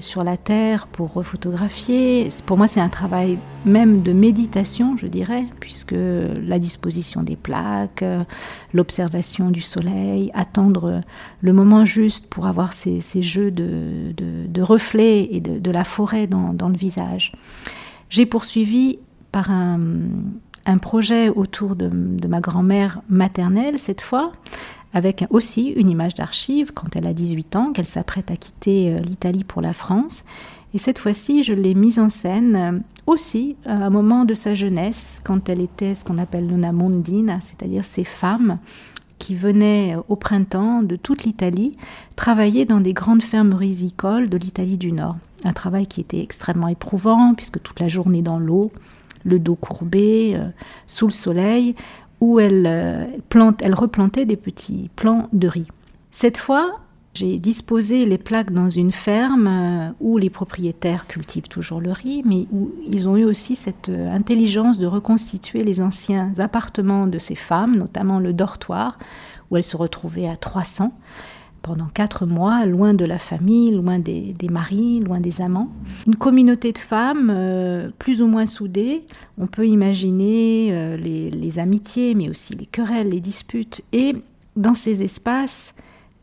sur 0.00 0.24
la 0.24 0.36
terre 0.36 0.86
pour 0.86 1.12
refotographier. 1.12 2.28
Pour 2.46 2.56
moi, 2.56 2.68
c'est 2.68 2.80
un 2.80 2.88
travail 2.88 3.38
même 3.64 4.02
de 4.02 4.12
méditation, 4.12 4.96
je 4.96 5.06
dirais, 5.06 5.44
puisque 5.60 5.94
la 5.94 6.58
disposition 6.58 7.22
des 7.22 7.36
plaques, 7.36 8.04
l'observation 8.72 9.50
du 9.50 9.60
soleil, 9.60 10.30
attendre 10.34 11.02
le 11.40 11.52
moment 11.52 11.84
juste 11.84 12.28
pour 12.28 12.46
avoir 12.46 12.72
ces, 12.72 13.00
jeux 13.22 13.50
de, 13.50 14.62
reflets 14.62 15.28
et 15.30 15.40
de, 15.40 15.70
la 15.70 15.84
forêt 15.84 16.26
dans, 16.26 16.68
le 16.68 16.76
visage. 16.76 17.32
J'ai 18.08 18.26
poursuivi 18.26 18.98
par 19.32 19.50
un 19.50 20.78
projet 20.78 21.28
autour 21.28 21.76
de, 21.76 21.90
ma 22.26 22.40
grand-mère 22.40 23.00
maternelle 23.08 23.78
cette 23.78 24.00
fois, 24.00 24.32
avec 24.92 25.24
aussi 25.30 25.68
une 25.68 25.88
image 25.88 26.14
d'archive 26.14 26.72
quand 26.74 26.96
elle 26.96 27.06
a 27.06 27.14
18 27.14 27.56
ans, 27.56 27.72
qu'elle 27.72 27.86
s'apprête 27.86 28.30
à 28.30 28.36
quitter 28.36 28.92
euh, 28.92 28.96
l'Italie 28.98 29.44
pour 29.44 29.62
la 29.62 29.72
France. 29.72 30.24
Et 30.72 30.78
cette 30.78 30.98
fois-ci, 30.98 31.42
je 31.42 31.52
l'ai 31.52 31.74
mise 31.74 31.98
en 31.98 32.08
scène 32.08 32.56
euh, 32.56 32.78
aussi 33.06 33.56
à 33.66 33.74
un 33.74 33.90
moment 33.90 34.24
de 34.24 34.34
sa 34.34 34.54
jeunesse, 34.54 35.20
quand 35.24 35.48
elle 35.48 35.60
était 35.60 35.94
ce 35.94 36.04
qu'on 36.04 36.18
appelle 36.18 36.46
l'una 36.46 36.72
mondina, 36.72 37.40
c'est-à-dire 37.40 37.84
ces 37.84 38.04
femmes 38.04 38.58
qui 39.18 39.34
venaient 39.34 39.96
euh, 39.96 40.02
au 40.08 40.16
printemps 40.16 40.82
de 40.82 40.96
toute 40.96 41.24
l'Italie 41.24 41.76
travailler 42.16 42.64
dans 42.64 42.80
des 42.80 42.92
grandes 42.92 43.22
fermes 43.22 43.54
risicoles 43.54 44.28
de 44.28 44.36
l'Italie 44.36 44.78
du 44.78 44.90
Nord. 44.90 45.16
Un 45.44 45.52
travail 45.52 45.86
qui 45.86 46.00
était 46.00 46.20
extrêmement 46.20 46.68
éprouvant, 46.68 47.34
puisque 47.34 47.62
toute 47.62 47.80
la 47.80 47.88
journée 47.88 48.22
dans 48.22 48.38
l'eau, 48.38 48.72
le 49.24 49.38
dos 49.38 49.54
courbé, 49.54 50.32
euh, 50.34 50.48
sous 50.86 51.06
le 51.06 51.12
soleil, 51.12 51.74
où 52.20 52.38
elle, 52.38 52.66
euh, 52.66 53.06
elle 53.60 53.74
replantait 53.74 54.26
des 54.26 54.36
petits 54.36 54.90
plants 54.96 55.28
de 55.32 55.48
riz. 55.48 55.66
Cette 56.12 56.38
fois, 56.38 56.80
j'ai 57.14 57.38
disposé 57.38 58.06
les 58.06 58.18
plaques 58.18 58.52
dans 58.52 58.70
une 58.70 58.92
ferme 58.92 59.48
euh, 59.48 59.90
où 60.00 60.16
les 60.16 60.30
propriétaires 60.30 61.06
cultivent 61.06 61.48
toujours 61.48 61.80
le 61.80 61.90
riz, 61.90 62.22
mais 62.24 62.46
où 62.52 62.70
ils 62.88 63.08
ont 63.08 63.16
eu 63.16 63.24
aussi 63.24 63.56
cette 63.56 63.88
euh, 63.88 64.14
intelligence 64.14 64.78
de 64.78 64.86
reconstituer 64.86 65.60
les 65.60 65.80
anciens 65.80 66.32
appartements 66.38 67.06
de 67.06 67.18
ces 67.18 67.34
femmes, 67.34 67.76
notamment 67.76 68.20
le 68.20 68.32
dortoir, 68.32 68.98
où 69.50 69.56
elles 69.56 69.64
se 69.64 69.76
retrouvaient 69.76 70.28
à 70.28 70.36
300 70.36 70.92
pendant 71.62 71.86
quatre 71.86 72.26
mois, 72.26 72.66
loin 72.66 72.94
de 72.94 73.04
la 73.04 73.18
famille, 73.18 73.72
loin 73.72 73.98
des, 73.98 74.34
maris, 74.50 75.00
loin 75.00 75.20
des 75.20 75.40
amants. 75.40 75.70
Une 76.06 76.16
communauté 76.16 76.72
de 76.72 76.78
femmes 76.78 77.30
euh, 77.34 77.90
plus 77.98 78.22
ou 78.22 78.26
moins 78.26 78.46
soudées. 78.46 79.02
On 79.38 79.46
peut 79.46 79.66
imaginer 79.66 80.96
les, 80.96 81.30
les, 81.30 81.58
amitiés, 81.58 82.14
mais 82.14 82.28
aussi 82.28 82.54
les 82.54 82.66
querelles, 82.66 83.10
les 83.10 83.20
disputes. 83.20 83.82
Et 83.92 84.14
dans 84.56 84.74
ces 84.74 85.02
espaces, 85.02 85.74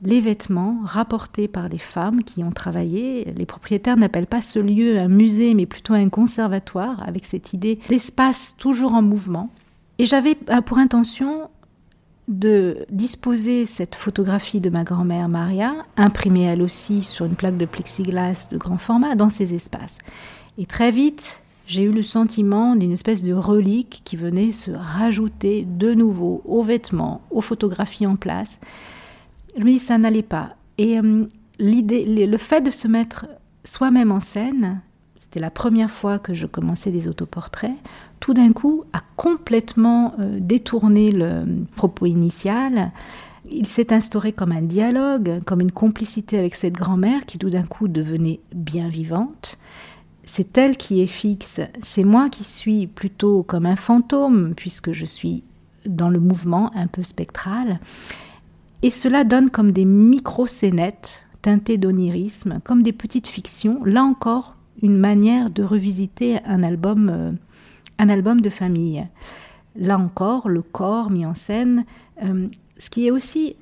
les 0.02 0.19
vêtements 0.19 0.80
rapportés 0.84 1.47
par 1.47 1.69
les 1.69 1.78
femmes 1.78 2.23
qui 2.23 2.43
ont 2.43 2.52
travaillé. 2.52 3.26
Les 3.36 3.45
propriétaires 3.45 3.97
n'appellent 3.97 4.28
pas 4.28 4.41
ce 4.41 4.60
lieu 4.60 5.00
un 5.00 5.08
musée, 5.08 5.54
mais 5.54 5.65
plutôt 5.65 5.93
un 5.93 6.10
conservatoire, 6.10 7.02
avec 7.08 7.26
cette 7.26 7.54
idée 7.54 7.80
d'espace 7.89 8.56
toujours 8.58 8.93
en 8.93 9.02
mouvement. 9.02 9.50
Et 10.00 10.06
j'avais 10.06 10.38
euh, 10.50 10.62
pour 10.62 10.78
intention 10.78 11.50
de 12.27 12.85
disposer 12.89 13.65
cette 13.65 13.95
photographie 13.95 14.59
de 14.59 14.69
ma 14.69 14.83
grand-mère 14.83 15.29
Maria, 15.29 15.73
imprimée 15.95 16.43
elle 16.43 16.61
aussi 16.61 17.01
sur 17.01 17.25
une 17.25 17.35
plaque 17.35 17.57
de 17.57 17.65
plexiglas 17.65 18.47
de 18.51 18.57
grand 18.57 18.77
format, 18.77 19.15
dans 19.15 19.29
ces 19.29 19.53
espaces. 19.53 19.97
Et 20.57 20.65
très 20.65 20.91
vite, 20.91 21.39
j'ai 21.67 21.83
eu 21.83 21.91
le 21.91 22.03
sentiment 22.03 22.75
d'une 22.75 22.91
espèce 22.91 23.23
de 23.23 23.33
relique 23.33 24.01
qui 24.03 24.17
venait 24.17 24.51
se 24.51 24.71
rajouter 24.71 25.65
de 25.65 25.93
nouveau 25.93 26.41
aux 26.45 26.63
vêtements, 26.63 27.21
aux 27.31 27.41
photographies 27.41 28.07
en 28.07 28.15
place 28.15 28.59
je 29.57 29.63
me 29.63 29.69
dis 29.69 29.79
ça 29.79 29.97
n'allait 29.97 30.23
pas. 30.23 30.55
Et 30.77 30.99
euh, 30.99 31.25
l'idée, 31.59 32.05
le 32.25 32.37
fait 32.37 32.61
de 32.61 32.71
se 32.71 32.87
mettre 32.87 33.25
soi-même 33.63 34.11
en 34.11 34.19
scène, 34.19 34.81
c'était 35.17 35.39
la 35.39 35.49
première 35.49 35.91
fois 35.91 36.19
que 36.19 36.33
je 36.33 36.45
commençais 36.45 36.91
des 36.91 37.07
autoportraits, 37.07 37.75
tout 38.19 38.34
d'un 38.34 38.51
coup 38.51 38.84
a 38.93 39.01
complètement 39.15 40.13
euh, 40.19 40.39
détourné 40.39 41.12
le 41.12 41.45
propos 41.75 42.06
initial. 42.06 42.91
Il 43.49 43.67
s'est 43.67 43.93
instauré 43.93 44.34
comme 44.34 44.51
un 44.51 44.62
dialogue, 44.62 45.39
comme 45.45 45.62
une 45.62 45.71
complicité 45.71 46.38
avec 46.38 46.56
cette 46.56 46.73
grand-mère 46.73 47.25
qui 47.25 47.38
tout 47.38 47.49
d'un 47.49 47.63
coup 47.63 47.88
devenait 47.88 48.39
bien 48.53 48.89
vivante. 48.89 49.58
C'est 50.25 50.58
elle 50.58 50.75
qui 50.75 51.01
est 51.01 51.08
fixe, 51.08 51.62
c'est 51.82 52.03
moi 52.03 52.30
qui 52.30 52.43
suis 52.43 52.88
plutôt 52.88 53.43
comme 53.43 53.65
un 53.65 53.77
fantôme, 53.77 54.53
puisque 54.56 54.91
je 54.91 55.06
suis 55.06 55.43
dans 55.86 56.10
le 56.10 56.19
mouvement 56.19 56.71
un 56.75 56.88
peu 56.88 57.03
spectral. 57.03 57.80
Et 58.84 58.91
cela 58.91 59.23
donne 59.23 59.49
comme 59.49 59.71
des 59.71 59.86
micro-scénettes 59.86 61.23
teintées 61.41 61.77
d'onirisme, 61.77 62.60
comme 62.63 62.84
des 62.84 62.91
petites 62.91 63.27
fictions. 63.27 63.84
Là 63.86 64.03
encore, 64.03 64.56
une 64.82 64.97
manière 64.97 65.49
de 65.49 65.63
revisiter 65.63 66.39
un 66.45 66.62
album, 66.62 67.10
euh, 67.10 67.32
un 67.99 68.10
album 68.10 68.41
de 68.41 68.49
famille. 68.49 69.05
Là 69.75 69.97
encore, 69.97 70.49
le 70.49 70.62
corps 70.62 71.10
mis 71.10 71.25
en 71.25 71.33
scène. 71.33 71.86
Euh, 72.23 72.47
ce 72.77 72.89
qui 72.89 73.07
est 73.07 73.12
aussi, 73.12 73.55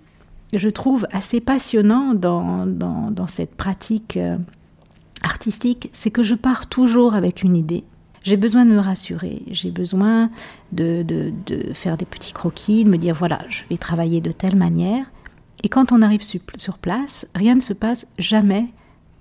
je 0.54 0.70
trouve, 0.70 1.08
assez 1.12 1.42
passionnant 1.42 2.14
dans, 2.14 2.66
dans, 2.66 3.28
cette 3.28 3.56
pratique 3.56 4.18
euh, 4.18 4.38
artistique, 5.24 5.90
c'est 5.94 6.12
que 6.12 6.24
je 6.24 6.36
pars 6.36 6.68
toujours 6.68 7.16
avec 7.16 7.44
une 7.44 7.56
idée. 7.56 7.84
J'ai 8.24 8.38
besoin 8.38 8.66
de 8.66 8.72
me 8.72 8.80
rassurer, 8.80 9.44
j'ai 9.52 9.70
besoin 9.70 10.32
de, 10.72 11.04
de, 11.04 11.74
faire 11.74 11.96
des 11.96 12.06
petits 12.06 12.34
croquis, 12.34 12.84
de 12.84 12.90
me 12.90 12.98
dire 12.98 13.14
voilà, 13.14 13.42
je 13.50 13.64
vais 13.70 13.78
travailler 13.78 14.20
de 14.20 14.32
telle 14.32 14.56
manière. 14.56 15.06
Et 15.64 15.70
quand 15.70 15.92
on 15.92 16.02
arrive 16.02 16.24
sur 16.24 16.78
place, 16.80 17.28
rien 17.36 17.56
ne 17.56 17.60
se 17.60 17.74
passe 17.74 18.08
jamais 18.18 18.68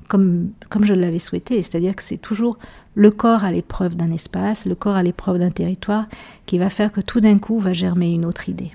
comme, 0.09 0.53
comme 0.71 0.85
je 0.85 0.95
l'avais 0.95 1.19
souhaité. 1.19 1.63
C'est-à-dire 1.63 1.95
que 1.97 2.03
c'est 2.03 2.17
toujours 2.17 2.59
le 2.95 3.11
corps 3.11 3.45
à 3.45 3.51
l'épreuve 3.51 3.97
d'un 3.97 4.11
espace, 4.11 4.67
le 4.67 4.75
corps 4.75 4.97
à 4.97 5.03
l'épreuve 5.03 5.39
d'un 5.39 5.51
territoire, 5.51 6.07
qui 6.47 6.59
va 6.59 6.69
faire 6.69 6.93
que 6.93 7.01
tout 7.01 7.21
d'un 7.21 7.39
coup 7.39 7.59
va 7.59 7.73
germer 7.73 8.13
une 8.13 8.25
autre 8.25 8.49
idée. 8.49 8.73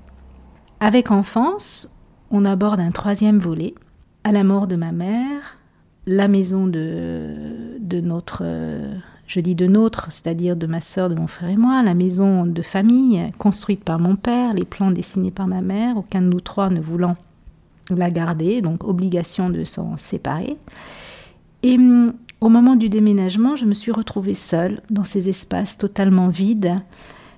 Avec 0.80 1.10
enfance, 1.10 1.94
on 2.30 2.44
aborde 2.44 2.80
un 2.80 2.90
troisième 2.90 3.38
volet. 3.38 3.74
À 4.24 4.32
la 4.32 4.44
mort 4.44 4.66
de 4.66 4.76
ma 4.76 4.92
mère, 4.92 5.58
la 6.06 6.28
maison 6.28 6.66
de, 6.66 7.78
de 7.80 8.00
notre 8.00 8.44
je 9.30 9.38
dis 9.38 9.54
de 9.54 9.68
nôtre, 9.68 10.08
c'est-à-dire 10.10 10.56
de 10.56 10.66
ma 10.66 10.80
sœur, 10.80 11.08
de 11.08 11.14
mon 11.14 11.28
frère 11.28 11.50
et 11.50 11.56
moi, 11.56 11.84
la 11.84 11.94
maison 11.94 12.44
de 12.44 12.62
famille 12.62 13.30
construite 13.38 13.84
par 13.84 14.00
mon 14.00 14.16
père, 14.16 14.54
les 14.54 14.64
plans 14.64 14.90
dessinés 14.90 15.30
par 15.30 15.46
ma 15.46 15.60
mère, 15.60 15.96
aucun 15.96 16.20
de 16.20 16.26
nous 16.26 16.40
trois 16.40 16.68
ne 16.68 16.80
voulant 16.80 17.14
la 17.90 18.10
garder, 18.10 18.60
donc 18.60 18.82
obligation 18.82 19.48
de 19.48 19.62
s'en 19.62 19.96
séparer. 19.96 20.56
Et 21.62 21.76
hum, 21.76 22.12
au 22.40 22.48
moment 22.48 22.76
du 22.76 22.88
déménagement, 22.88 23.56
je 23.56 23.66
me 23.66 23.74
suis 23.74 23.92
retrouvée 23.92 24.34
seule 24.34 24.80
dans 24.90 25.04
ces 25.04 25.28
espaces 25.28 25.76
totalement 25.76 26.28
vides. 26.28 26.80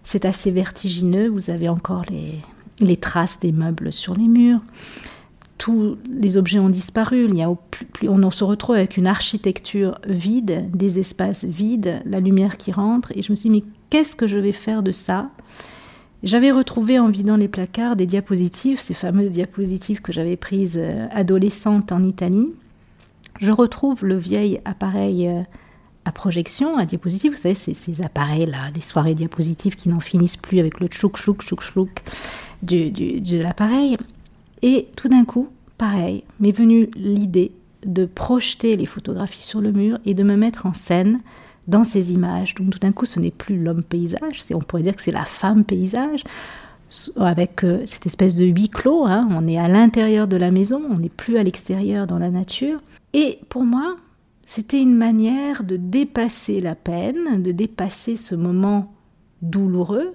C'est 0.05 0.25
assez 0.25 0.51
vertigineux, 0.51 1.29
vous 1.29 1.51
avez 1.51 1.69
encore 1.69 2.05
les, 2.11 2.97
traces 2.97 3.39
des 3.41 3.53
meubles 3.53 3.93
sur 3.93 4.15
les 4.15 4.29
murs 4.29 4.61
tous 5.59 5.97
les 6.11 6.37
objets 6.37 6.59
ont 6.59 6.69
disparu. 6.69 7.29
Il 7.29 7.39
y 7.39 8.09
on 8.09 8.31
se 8.33 8.43
retrouve 8.43 8.75
avec 8.75 8.97
une 8.97 9.07
architecture 9.07 10.01
vide, 10.09 10.69
des 10.75 10.99
espaces 10.99 11.45
vides, 11.45 12.03
la 12.05 12.19
lumière 12.19 12.57
qui 12.57 12.73
rentre. 12.73 13.13
Et 13.15 13.23
je 13.23 13.31
me 13.31 13.37
suis 13.37 13.49
dit, 13.49 13.61
mais 13.61 13.73
qu'est-ce 13.89 14.17
que 14.17 14.27
je 14.27 14.39
vais 14.39 14.51
faire 14.51 14.83
de 14.83 14.91
ça? 14.91 15.31
J'avais 16.25 16.51
retrouvé 16.51 16.99
en 16.99 17.09
vidant 17.09 17.37
les 17.37 17.47
placards 17.47 17.95
des 17.95 18.07
diapositives, 18.07 18.81
ces 18.81 18.95
fameuses 18.95 19.31
diapositives 19.31 20.03
que 20.03 20.13
j'avais 20.13 20.37
prises 20.37 20.77
euh, 20.77 21.07
adolescente 21.13 21.93
en 21.93 22.03
Italie. 22.03 22.49
Je 23.43 23.51
retrouve 23.51 24.05
le 24.05 24.17
vieil 24.17 24.61
appareil 24.65 25.27
euh, 25.27 25.43
à 26.05 26.13
projection, 26.13 26.79
à 26.79 26.87
diapositive. 26.87 27.33
Vous 27.33 27.41
savez, 27.41 27.57
ces, 27.57 28.03
appareils-là, 28.03 28.71
des 28.73 28.81
soirées 28.81 29.17
diapositives 29.17 29.75
qui 29.75 29.89
n'en 29.89 29.99
finissent 29.99 30.37
plus 30.37 30.61
avec 30.61 30.79
le 30.79 30.87
chouk 30.89 31.17
chouk 31.17 31.43
chouk 31.43 31.61
chouk 31.61 31.91
de 32.63 33.37
l'appareil. 33.43 33.97
Et 34.63 34.87
tout 34.95 35.09
d'un 35.09 35.25
coup, 35.25 35.49
pareil, 35.77 36.23
m'est 36.39 36.53
venue 36.53 36.89
l'idée 36.95 37.51
de 37.85 38.07
projeter 38.07 38.77
les 38.77 38.87
photographies 38.87 39.43
sur 39.43 39.61
le 39.61 39.73
mur 39.73 39.99
et 40.07 40.15
de 40.15 40.23
me 40.23 40.37
mettre 40.37 40.67
en 40.67 40.73
scène 40.73 41.21
dans 41.67 41.83
ces 41.83 42.13
images. 42.13 42.55
Donc 42.55 42.71
tout 42.71 42.79
d'un 42.79 42.93
coup, 42.93 43.07
ce 43.07 43.19
n'est 43.19 43.33
plus 43.33 43.61
l'homme 43.61 43.83
paysage, 43.83 44.45
on 44.55 44.61
pourrait 44.61 44.85
dire 44.85 44.95
que 44.95 45.03
c'est 45.03 45.11
la 45.11 45.25
femme 45.25 45.65
paysage, 45.65 46.23
avec 47.17 47.65
euh, 47.65 47.83
cette 47.87 48.07
espèce 48.07 48.35
de 48.35 48.45
huis 48.45 48.69
clos. 48.69 49.05
Hein. 49.07 49.29
On 49.31 49.47
est 49.47 49.59
à 49.59 49.69
l'intérieur 49.69 50.29
de 50.29 50.37
la 50.37 50.51
maison, 50.51 50.83
on 50.91 50.99
n'est 50.99 51.09
plus 51.09 51.39
à 51.39 51.43
l'extérieur 51.43 52.07
dans 52.07 52.19
la 52.19 52.31
nature. 52.31 52.81
Et 53.13 53.41
pour 53.49 53.65
moi, 53.65 53.97
c'était 54.47 54.81
une 54.81 54.95
manière 54.95 55.65
de 55.65 55.77
dépasser 55.77 56.61
la 56.61 56.75
peine, 56.75 57.43
de 57.43 57.53
dépasser 57.53 58.17
ce 58.17 58.35
moment 58.35 58.93
douloureux, 59.41 60.13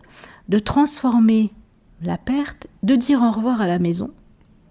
de 0.49 0.59
transformer 0.59 1.51
la 2.01 2.17
perte, 2.17 2.67
de 2.83 2.95
dire 2.95 3.21
au 3.21 3.31
revoir 3.31 3.61
à 3.61 3.67
la 3.67 3.79
maison 3.79 4.11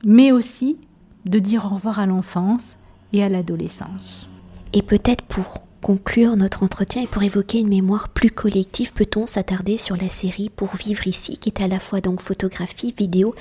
mais 0.05 0.33
aussi 0.33 0.79
de 1.25 1.39
dire 1.39 1.67
au 1.67 1.75
revoir 1.75 1.99
à 1.99 2.07
l'enfance 2.07 2.77
et 3.13 3.23
à 3.23 3.29
l'adolescence. 3.29 4.29
Et 4.73 4.83
peut-être 4.83 5.23
pour 5.25 5.66
conclure 5.81 6.37
notre 6.37 6.63
entretien 6.63 7.03
et 7.03 7.07
pour 7.07 7.23
évoquer 7.23 7.61
une 7.61 7.69
mémoire 7.69 8.09
plus 8.09 8.31
collective, 8.31 8.93
peut-on 8.93 9.27
s'attarder 9.27 9.79
sur 9.79 9.97
la 9.97 10.09
série 10.09 10.51
Pour 10.51 10.77
vivre 10.77 11.07
ici, 11.07 11.39
qui 11.39 11.49
est 11.49 11.63
à 11.63 11.69
la 11.69 11.81
fois 11.81 12.01
donc 12.01 12.21
photographie, 12.21 12.95
vidéo 12.97 13.35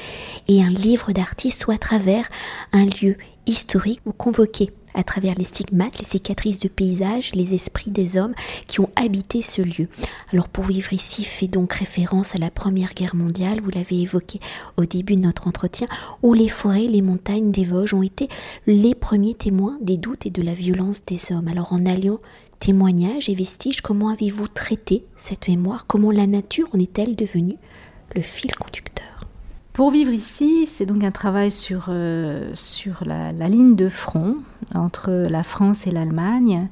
et 0.48 0.64
un 0.64 0.70
livre 0.70 1.12
d'artiste, 1.12 1.62
soit 1.62 1.76
à 1.76 1.80
travers 1.80 2.30
un 2.72 2.86
lieu 2.86 3.16
historique 3.46 4.02
ou 4.06 4.12
convoqué? 4.12 4.72
À 4.96 5.04
travers 5.04 5.36
les 5.36 5.44
stigmates, 5.44 6.00
les 6.00 6.06
cicatrices 6.06 6.60
de 6.60 6.68
paysage, 6.68 7.34
les 7.36 7.54
esprits 7.54 7.92
des 7.92 8.18
hommes 8.18 8.34
qui 8.68 8.80
ont 8.80 8.90
habité 8.96 9.42
ce 9.42 9.62
lieu. 9.62 9.88
Alors 10.32 10.50
pour 10.50 10.64
vivre 10.64 10.94
ici 10.94 11.24
fait 11.24 11.48
donc 11.48 11.74
référence 11.74 12.36
à 12.36 12.40
la 12.40 12.50
Première 12.50 12.94
Guerre 12.94 13.16
mondiale, 13.16 13.60
vous 13.62 13.70
l'avez 13.70 14.02
évoqué 14.02 14.40
au 14.78 14.86
début 14.86 15.16
de 15.16 15.22
notre 15.22 15.48
entretien, 15.48 15.88
où 16.24 16.34
les 16.34 16.50
forêts, 16.50 16.88
les 16.88 17.02
montagnes 17.02 17.52
des 17.52 17.66
Vosges 17.66 17.94
ont 17.94 18.04
été 18.04 18.30
les 18.68 18.96
premiers 18.96 19.36
témoins 19.36 19.78
des 19.82 19.98
doutes 19.98 20.26
et 20.26 20.32
de 20.32 20.42
la 20.42 20.54
violence 20.54 21.04
des 21.06 21.20
hommes. 21.32 21.48
Alors 21.48 21.74
en 21.74 21.86
alliant 21.86 22.20
témoignages 22.60 23.30
et 23.30 23.36
vestiges, 23.36 23.82
comment 23.82 24.10
avez-vous 24.10 24.48
traité 24.48 25.06
cette 25.18 25.48
mémoire? 25.48 25.86
Comment 25.88 26.12
la 26.12 26.28
nature 26.28 26.70
en 26.74 26.80
est-elle 26.80 27.16
devenue 27.16 27.58
le 28.16 28.22
fil 28.22 28.56
conducteur? 28.56 29.15
Pour 29.76 29.92
vivre 29.92 30.12
ici, 30.12 30.68
c'est 30.68 30.86
donc 30.86 31.04
un 31.04 31.12
travail 31.12 31.52
sur, 31.52 31.88
euh, 31.90 32.50
sur 32.54 33.04
la, 33.06 33.34
ligne 33.50 33.76
de 33.76 33.90
front 33.90 34.38
entre 34.74 35.12
la 35.12 35.44
France 35.44 35.86
et 35.86 35.92
l'Allemagne 35.92 36.70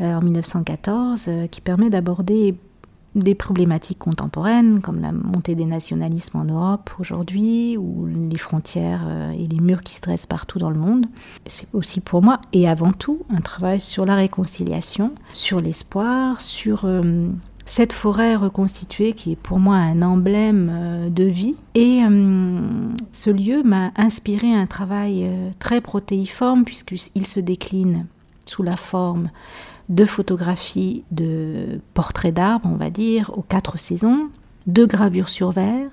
euh, 0.00 0.16
en 0.16 0.20
1914, 0.20 1.26
euh, 1.28 1.46
qui 1.46 1.60
permet 1.60 1.90
d'aborder 1.90 2.56
des 3.14 3.36
problématiques 3.36 4.00
contemporaines 4.00 4.80
comme 4.80 5.00
la 5.00 5.12
montée 5.12 5.54
des 5.54 5.64
nationalismes 5.64 6.38
en 6.38 6.44
Europe 6.44 6.90
aujourd'hui 6.98 7.76
ou 7.76 8.06
les 8.06 8.38
frontières 8.38 9.06
et 9.38 9.46
les 9.46 9.60
murs 9.60 9.82
qui 9.82 9.94
se 9.94 10.00
dressent 10.00 10.26
partout 10.26 10.58
dans 10.58 10.70
le 10.70 10.80
monde. 10.80 11.06
C'est 11.46 11.68
aussi 11.72 12.00
pour 12.00 12.20
moi 12.20 12.40
et 12.52 12.68
avant 12.68 12.90
tout 12.90 13.20
un 13.30 13.40
travail 13.40 13.78
sur 13.78 14.04
la 14.04 14.16
réconciliation, 14.16 15.12
sur 15.32 15.60
l'espoir, 15.60 16.40
sur 16.40 16.88
cette 17.64 17.92
forêt 17.92 18.36
reconstituée 18.36 19.12
qui 19.12 19.32
est 19.32 19.36
pour 19.36 19.58
moi 19.58 19.76
un 19.76 20.02
emblème 20.02 20.70
euh, 20.72 21.10
de 21.10 21.24
vie. 21.24 21.56
Et 21.74 22.02
euh, 22.02 22.60
ce 23.10 23.30
lieu 23.30 23.62
m'a 23.62 23.90
inspiré 23.96 24.52
un 24.52 24.66
travail 24.66 25.24
euh, 25.24 25.50
très 25.58 25.80
protéiforme 25.80 26.64
puisqu'il 26.64 27.26
se 27.26 27.40
décline 27.40 28.06
sous 28.46 28.62
la 28.62 28.76
forme 28.76 29.30
de 29.88 30.04
photographies 30.04 31.04
de 31.10 31.80
portraits 31.94 32.34
d'arbres, 32.34 32.68
on 32.70 32.76
va 32.76 32.90
dire, 32.90 33.30
aux 33.36 33.42
quatre 33.42 33.78
saisons, 33.78 34.28
de 34.66 34.84
gravures 34.84 35.28
sur 35.28 35.50
verre, 35.50 35.90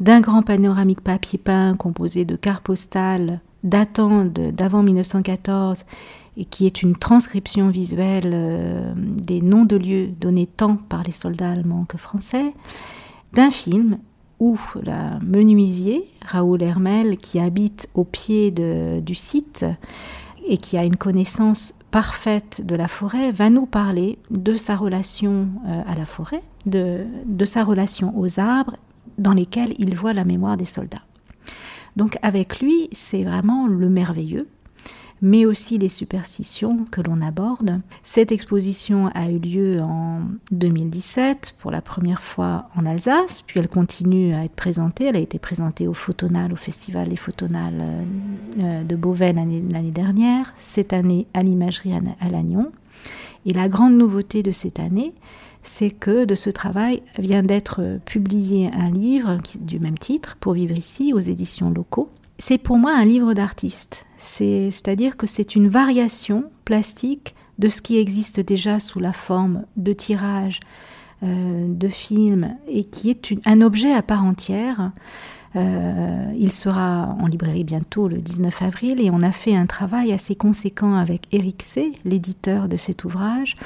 d'un 0.00 0.20
grand 0.20 0.42
panoramique 0.42 1.00
papier 1.00 1.38
peint 1.38 1.76
composé 1.76 2.24
de 2.24 2.34
cartes 2.34 2.64
postales 2.64 3.40
datant 3.62 4.24
d'avant 4.24 4.82
1914 4.82 5.84
et 6.36 6.44
qui 6.44 6.66
est 6.66 6.82
une 6.82 6.96
transcription 6.96 7.68
visuelle 7.68 8.32
euh, 8.32 8.94
des 8.96 9.42
noms 9.42 9.64
de 9.64 9.76
lieux 9.76 10.08
donnés 10.08 10.46
tant 10.46 10.76
par 10.76 11.02
les 11.02 11.12
soldats 11.12 11.50
allemands 11.50 11.84
que 11.84 11.98
français, 11.98 12.52
d'un 13.32 13.50
film 13.50 13.98
où 14.40 14.58
la 14.82 15.20
menuisier, 15.20 16.02
Raoul 16.22 16.62
Hermel, 16.62 17.16
qui 17.16 17.38
habite 17.38 17.88
au 17.94 18.02
pied 18.02 18.50
du 18.50 19.14
site 19.14 19.64
et 20.48 20.58
qui 20.58 20.76
a 20.76 20.84
une 20.84 20.96
connaissance 20.96 21.74
parfaite 21.92 22.60
de 22.66 22.74
la 22.74 22.88
forêt, 22.88 23.30
va 23.30 23.50
nous 23.50 23.66
parler 23.66 24.18
de 24.30 24.56
sa 24.56 24.74
relation 24.74 25.48
euh, 25.68 25.82
à 25.86 25.94
la 25.94 26.04
forêt, 26.04 26.42
de, 26.66 27.04
de 27.24 27.44
sa 27.44 27.62
relation 27.62 28.18
aux 28.18 28.40
arbres 28.40 28.74
dans 29.18 29.32
lesquels 29.32 29.74
il 29.78 29.94
voit 29.94 30.12
la 30.12 30.24
mémoire 30.24 30.56
des 30.56 30.64
soldats. 30.64 31.02
Donc 31.94 32.18
avec 32.22 32.60
lui, 32.60 32.88
c'est 32.92 33.22
vraiment 33.22 33.66
le 33.68 33.88
merveilleux, 33.88 34.48
mais 35.22 35.46
aussi 35.46 35.78
les 35.78 35.88
superstitions 35.88 36.84
que 36.90 37.00
l'on 37.00 37.22
aborde. 37.22 37.80
Cette 38.02 38.32
exposition 38.32 39.06
a 39.14 39.30
eu 39.30 39.38
lieu 39.38 39.80
en 39.80 40.20
2017 40.50 41.54
pour 41.60 41.70
la 41.70 41.80
première 41.80 42.20
fois 42.20 42.68
en 42.76 42.84
Alsace, 42.84 43.40
puis 43.40 43.60
elle 43.60 43.68
continue 43.68 44.34
à 44.34 44.44
être 44.44 44.56
présentée. 44.56 45.04
Elle 45.04 45.16
a 45.16 45.20
été 45.20 45.38
présentée 45.38 45.86
au 45.86 45.94
Photonal, 45.94 46.52
au 46.52 46.56
Festival 46.56 47.08
des 47.08 47.16
Photonales 47.16 47.80
euh, 47.80 48.02
euh, 48.58 48.82
de 48.82 48.96
Beauvais 48.96 49.32
l'année 49.32 49.90
dernière, 49.92 50.52
cette 50.58 50.92
année 50.92 51.28
à 51.34 51.44
l'imagerie 51.44 51.92
à 51.92 52.28
Lannion. 52.28 52.72
Et 53.46 53.52
la 53.52 53.68
grande 53.68 53.94
nouveauté 53.94 54.42
de 54.42 54.50
cette 54.50 54.80
année, 54.80 55.12
c'est 55.62 55.90
que 55.90 56.24
de 56.24 56.34
ce 56.34 56.50
travail 56.50 57.02
vient 57.18 57.44
d'être 57.44 57.98
publié 58.04 58.70
un 58.72 58.90
livre 58.90 59.38
du 59.60 59.78
même 59.78 59.98
titre, 59.98 60.36
Pour 60.40 60.54
vivre 60.54 60.76
ici, 60.76 61.12
aux 61.12 61.20
éditions 61.20 61.70
locaux. 61.70 62.10
C'est 62.38 62.58
pour 62.58 62.78
moi 62.78 62.92
un 62.96 63.04
livre 63.04 63.34
d'artiste. 63.34 64.04
C'est-à-dire 64.16 65.16
que 65.16 65.26
c'est 65.26 65.54
une 65.54 65.68
variation 65.68 66.44
plastique 66.64 67.34
de 67.58 67.68
ce 67.68 67.82
qui 67.82 67.98
existe 67.98 68.40
déjà 68.40 68.80
sous 68.80 69.00
la 69.00 69.12
forme 69.12 69.64
de 69.76 69.92
tirages, 69.92 70.60
euh, 71.22 71.66
de 71.68 71.88
films, 71.88 72.56
et 72.68 72.84
qui 72.84 73.10
est 73.10 73.34
un 73.44 73.60
objet 73.60 73.92
à 73.92 74.02
part 74.02 74.24
entière. 74.24 74.92
Euh, 75.54 76.32
il 76.36 76.50
sera 76.50 77.14
en 77.20 77.26
librairie 77.26 77.64
bientôt 77.64 78.08
le 78.08 78.18
19 78.18 78.62
avril 78.62 79.00
et 79.00 79.10
on 79.10 79.22
a 79.22 79.32
fait 79.32 79.54
un 79.54 79.66
travail 79.66 80.12
assez 80.12 80.34
conséquent 80.34 80.94
avec 80.94 81.26
Eric 81.30 81.62
C., 81.62 81.92
l'éditeur 82.04 82.68
de 82.68 82.76
cet 82.76 83.04
ouvrage, 83.04 83.56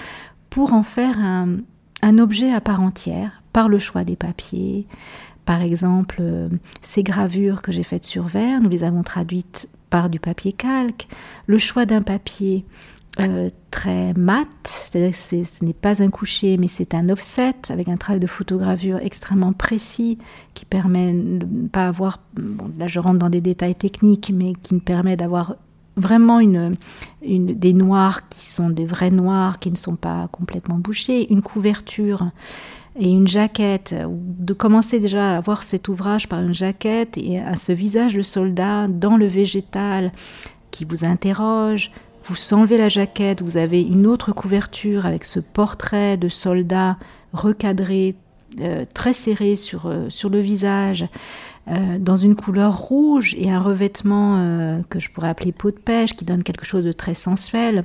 pour 0.51 0.73
en 0.73 0.83
faire 0.83 1.19
un, 1.19 1.59
un 2.03 2.19
objet 2.19 2.53
à 2.53 2.61
part 2.61 2.83
entière 2.83 3.43
par 3.53 3.69
le 3.69 3.79
choix 3.79 4.05
des 4.05 4.17
papiers. 4.17 4.87
Par 5.47 5.63
exemple, 5.63 6.19
euh, 6.21 6.49
ces 6.83 7.03
gravures 7.03 7.63
que 7.63 7.73
j'ai 7.73 7.85
faites 7.85 8.05
sur 8.05 8.25
verre, 8.25 8.61
nous 8.61 8.69
les 8.69 8.85
avons 8.85 9.03
traduites 9.03 9.69
par 9.89 10.11
du 10.11 10.21
papier 10.21 10.53
calque. 10.53 11.09
Le 11.47 11.57
choix 11.57 11.87
d'un 11.87 12.03
papier 12.03 12.67
euh, 13.21 13.49
très 13.71 14.13
mat, 14.15 14.47
c'est-à-dire 14.65 15.13
que 15.13 15.45
ce 15.45 15.65
n'est 15.65 15.73
pas 15.73 16.03
un 16.03 16.11
coucher, 16.11 16.59
mais 16.59 16.69
c'est 16.69 16.95
un 16.95 17.09
offset 17.09 17.55
avec 17.71 17.89
un 17.89 17.97
travail 17.97 18.21
de 18.21 18.27
photogravure 18.27 18.99
extrêmement 18.99 19.53
précis 19.55 20.19
qui 20.53 20.67
permet 20.67 21.13
de 21.13 21.47
ne 21.47 21.69
pas 21.69 21.87
avoir, 21.87 22.19
là 22.79 22.89
je 22.89 22.99
rentre 22.99 23.19
dans 23.19 23.31
des 23.31 23.41
détails 23.41 23.75
techniques, 23.75 24.33
mais 24.35 24.53
qui 24.63 24.75
me 24.75 24.81
permet 24.81 25.17
d'avoir 25.17 25.57
vraiment 25.97 26.41
une, 26.41 26.77
des 27.23 27.73
noirs 27.73 28.29
qui 28.29 28.45
sont 28.45 28.69
des 28.69 28.85
vrais 28.85 29.11
noirs, 29.11 29.61
qui 29.61 29.71
ne 29.71 29.77
sont 29.77 29.97
pas 29.97 30.29
complètement 30.31 30.77
bouchés, 30.77 31.33
une 31.33 31.41
couverture 31.41 32.31
et 32.99 33.11
une 33.11 33.29
jaquette, 33.29 33.95
de 34.09 34.53
commencer 34.55 35.01
déjà 35.01 35.37
à 35.37 35.41
voir 35.41 35.63
cet 35.63 35.89
ouvrage 35.89 36.29
par 36.29 36.41
une 36.41 36.55
jaquette 36.55 37.19
et 37.19 37.39
à 37.39 37.57
ce 37.57 37.73
visage 37.73 38.15
de 38.15 38.23
soldat 38.23 38.89
dans 38.89 39.17
le 39.17 39.27
végétal 39.27 40.13
qui 40.71 40.85
vous 40.85 41.05
interroge. 41.05 41.91
Vous 42.25 42.55
enlevez 42.55 42.79
la 42.79 42.89
jaquette, 42.89 43.43
vous 43.43 43.57
avez 43.57 43.83
une 43.83 44.07
autre 44.07 44.33
couverture 44.33 45.07
avec 45.07 45.25
ce 45.25 45.41
portrait 45.41 46.17
de 46.17 46.29
soldat 46.29 46.97
recadré, 47.33 48.17
euh, 48.61 48.85
très 48.95 49.13
serré 49.13 49.57
sur, 49.57 49.87
euh, 49.87 50.09
sur 50.09 50.29
le 50.29 50.41
visage. 50.41 51.07
Euh, 51.69 51.99
dans 51.99 52.17
une 52.17 52.37
couleur 52.37 52.79
rouge 52.79 53.35
et 53.37 53.51
un 53.51 53.61
revêtement 53.61 54.37
euh, 54.37 54.79
que 54.89 55.01
je 55.01 55.11
pourrais 55.11 55.29
appeler 55.29 55.51
peau 55.51 55.73
de 55.73 55.77
pêche 55.77 56.15
qui 56.15 56.25
donne 56.25 56.45
quelque 56.45 56.65
chose 56.65 56.85
de 56.85 56.93
très 56.93 57.15
sensuel. 57.15 57.85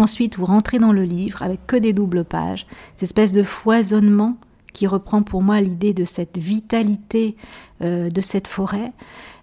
Ensuite, 0.00 0.38
vous 0.38 0.46
rentrez 0.46 0.78
dans 0.78 0.94
le 0.94 1.04
livre 1.04 1.42
avec 1.42 1.66
que 1.66 1.76
des 1.76 1.92
doubles 1.92 2.24
pages, 2.24 2.66
cette 2.96 3.02
espèce 3.02 3.32
de 3.32 3.42
foisonnement 3.42 4.38
qui 4.72 4.86
reprend 4.86 5.22
pour 5.22 5.42
moi 5.42 5.60
l'idée 5.60 5.94
de 5.94 6.04
cette 6.04 6.38
vitalité 6.38 7.36
euh, 7.82 8.08
de 8.10 8.20
cette 8.20 8.46
forêt. 8.46 8.92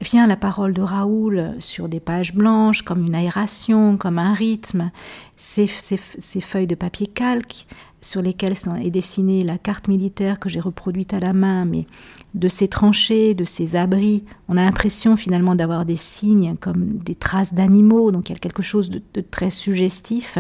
Vient 0.02 0.28
la 0.28 0.38
parole 0.38 0.74
de 0.74 0.82
Raoul 0.82 1.56
sur 1.60 1.90
des 1.90 2.00
pages 2.00 2.34
blanches, 2.34 2.84
comme 2.84 3.06
une 3.06 3.16
aération, 3.16 3.98
comme 3.98 4.20
un 4.20 4.34
rythme, 4.34 4.92
ces, 5.38 5.68
ces 5.68 6.42
feuilles 6.42 6.68
de 6.68 6.76
papier 6.76 7.08
calque 7.08 7.66
sur 8.02 8.22
lesquelles 8.22 8.56
est 8.82 8.92
dessinée 8.92 9.44
la 9.44 9.58
carte 9.58 9.88
militaire 9.88 10.40
que 10.40 10.50
j'ai 10.50 10.60
reproduite 10.60 11.14
à 11.14 11.20
la 11.20 11.34
main, 11.34 11.66
mais 11.66 11.88
de 12.36 12.48
ces 12.48 12.68
tranchées, 12.68 13.34
de 13.34 13.44
ces 13.44 13.76
abris, 13.76 14.24
on 14.48 14.58
a 14.58 14.64
l'impression 14.64 15.18
finalement 15.18 15.56
d'avoir 15.56 15.86
des 15.86 15.96
signes 15.96 16.56
comme 16.60 16.98
des 16.98 17.16
traces 17.16 17.54
d'animaux, 17.54 18.12
donc 18.12 18.30
il 18.30 18.34
y 18.34 18.36
a 18.36 18.40
quelque 18.40 18.62
chose 18.62 18.90
de, 18.90 19.22
très 19.22 19.50
suggestif. 19.50 20.38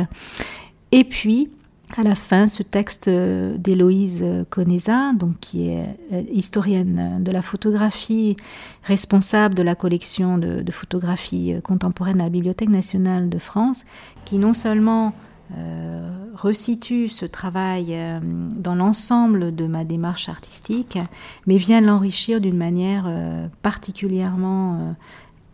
Et 0.91 1.03
puis, 1.03 1.49
à 1.95 2.03
la 2.03 2.15
fin, 2.15 2.47
ce 2.47 2.63
texte 2.63 3.09
d'Héloïse 3.09 4.23
Conesa, 4.49 5.13
donc 5.13 5.39
qui 5.39 5.69
est 5.69 5.85
euh, 6.11 6.21
historienne 6.31 7.23
de 7.23 7.31
la 7.31 7.41
photographie, 7.41 8.35
responsable 8.83 9.55
de 9.55 9.63
la 9.63 9.75
collection 9.75 10.37
de, 10.37 10.61
de 10.61 10.71
photographies 10.71 11.55
contemporaines 11.63 12.21
à 12.21 12.25
la 12.25 12.29
Bibliothèque 12.29 12.69
nationale 12.69 13.29
de 13.29 13.39
France, 13.39 13.83
qui 14.25 14.37
non 14.37 14.53
seulement 14.53 15.13
euh, 15.55 16.09
resitue 16.35 17.07
ce 17.07 17.25
travail 17.25 17.87
euh, 17.91 18.19
dans 18.21 18.75
l'ensemble 18.75 19.55
de 19.55 19.65
ma 19.65 19.85
démarche 19.85 20.27
artistique, 20.27 20.97
mais 21.45 21.55
vient 21.55 21.79
l'enrichir 21.79 22.41
d'une 22.41 22.57
manière 22.57 23.05
euh, 23.07 23.47
particulièrement 23.61 24.93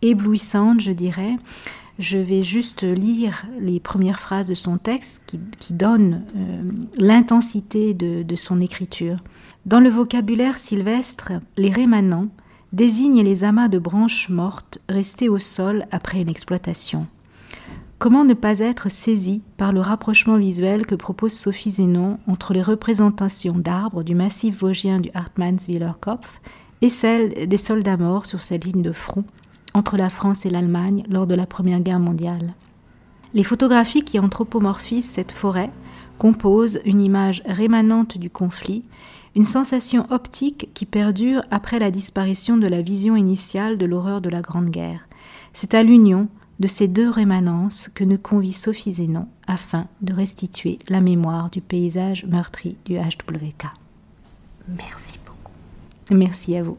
éblouissante, 0.02 0.80
je 0.80 0.90
dirais. 0.90 1.36
Je 1.98 2.18
vais 2.18 2.42
juste 2.42 2.82
lire 2.82 3.46
les 3.60 3.78
premières 3.78 4.18
phrases 4.18 4.48
de 4.48 4.54
son 4.54 4.78
texte 4.78 5.22
qui, 5.26 5.72
donnent 5.72 6.24
l'intensité 6.98 7.94
de, 7.94 8.36
son 8.36 8.60
écriture. 8.60 9.16
Dans 9.64 9.78
le 9.78 9.90
vocabulaire 9.90 10.56
sylvestre, 10.56 11.32
les 11.56 11.70
rémanents 11.70 12.28
désignent 12.72 13.22
les 13.22 13.44
amas 13.44 13.68
de 13.68 13.78
branches 13.78 14.28
mortes 14.28 14.78
restées 14.88 15.28
au 15.28 15.38
sol 15.38 15.86
après 15.92 16.20
une 16.20 16.28
exploitation. 16.28 17.06
Comment 18.00 18.24
ne 18.24 18.34
pas 18.34 18.58
être 18.58 18.90
saisi 18.90 19.40
par 19.56 19.72
le 19.72 19.80
rapprochement 19.80 20.36
visuel 20.36 20.84
que 20.84 20.96
propose 20.96 21.32
Sophie 21.32 21.70
Zénon 21.70 22.18
entre 22.26 22.52
les 22.52 22.60
représentations 22.60 23.56
d'arbres 23.56 24.02
du 24.02 24.16
massif 24.16 24.58
vosgien 24.58 24.98
du 24.98 25.10
Hartmannswiller 25.14 25.92
Kopf 26.00 26.40
et 26.82 26.88
celles 26.88 27.48
des 27.48 27.56
soldats 27.56 27.96
morts 27.96 28.26
sur 28.26 28.42
cette 28.42 28.64
ligne 28.64 28.82
de 28.82 28.92
front 28.92 29.24
entre 29.74 29.96
la 29.96 30.08
France 30.08 30.46
et 30.46 30.50
l'Allemagne 30.50 31.04
lors 31.08 31.26
de 31.26 31.34
la 31.34 31.46
Première 31.46 31.80
Guerre 31.80 32.00
mondiale 32.00 32.54
Les 33.34 33.42
photographies 33.42 34.04
qui 34.04 34.18
anthropomorphisent 34.18 35.10
cette 35.10 35.32
forêt 35.32 35.70
composent 36.18 36.80
une 36.84 37.02
image 37.02 37.42
rémanente 37.44 38.18
du 38.18 38.30
conflit, 38.30 38.84
une 39.34 39.44
sensation 39.44 40.06
optique 40.10 40.70
qui 40.74 40.86
perdure 40.86 41.42
après 41.50 41.80
la 41.80 41.90
disparition 41.90 42.56
de 42.56 42.68
la 42.68 42.82
vision 42.82 43.16
initiale 43.16 43.76
de 43.78 43.86
l'horreur 43.86 44.20
de 44.20 44.30
la 44.30 44.40
Grande 44.40 44.70
Guerre. 44.70 45.08
C'est 45.52 45.74
à 45.74 45.82
l'union 45.82 46.28
de 46.60 46.68
ces 46.68 46.86
deux 46.86 47.10
rémanences 47.10 47.88
que 47.94 48.04
nous 48.04 48.18
convie 48.18 48.52
Sophie 48.52 48.92
Zénon 48.92 49.26
afin 49.46 49.88
de 50.02 50.12
restituer 50.12 50.78
la 50.88 51.00
mémoire 51.00 51.50
du 51.50 51.60
paysage 51.60 52.24
meurtri 52.26 52.76
du 52.84 52.94
HWK. 52.94 53.66
Merci 54.68 55.18
beaucoup. 55.26 55.52
Merci 56.12 56.56
à 56.56 56.62
vous. 56.62 56.78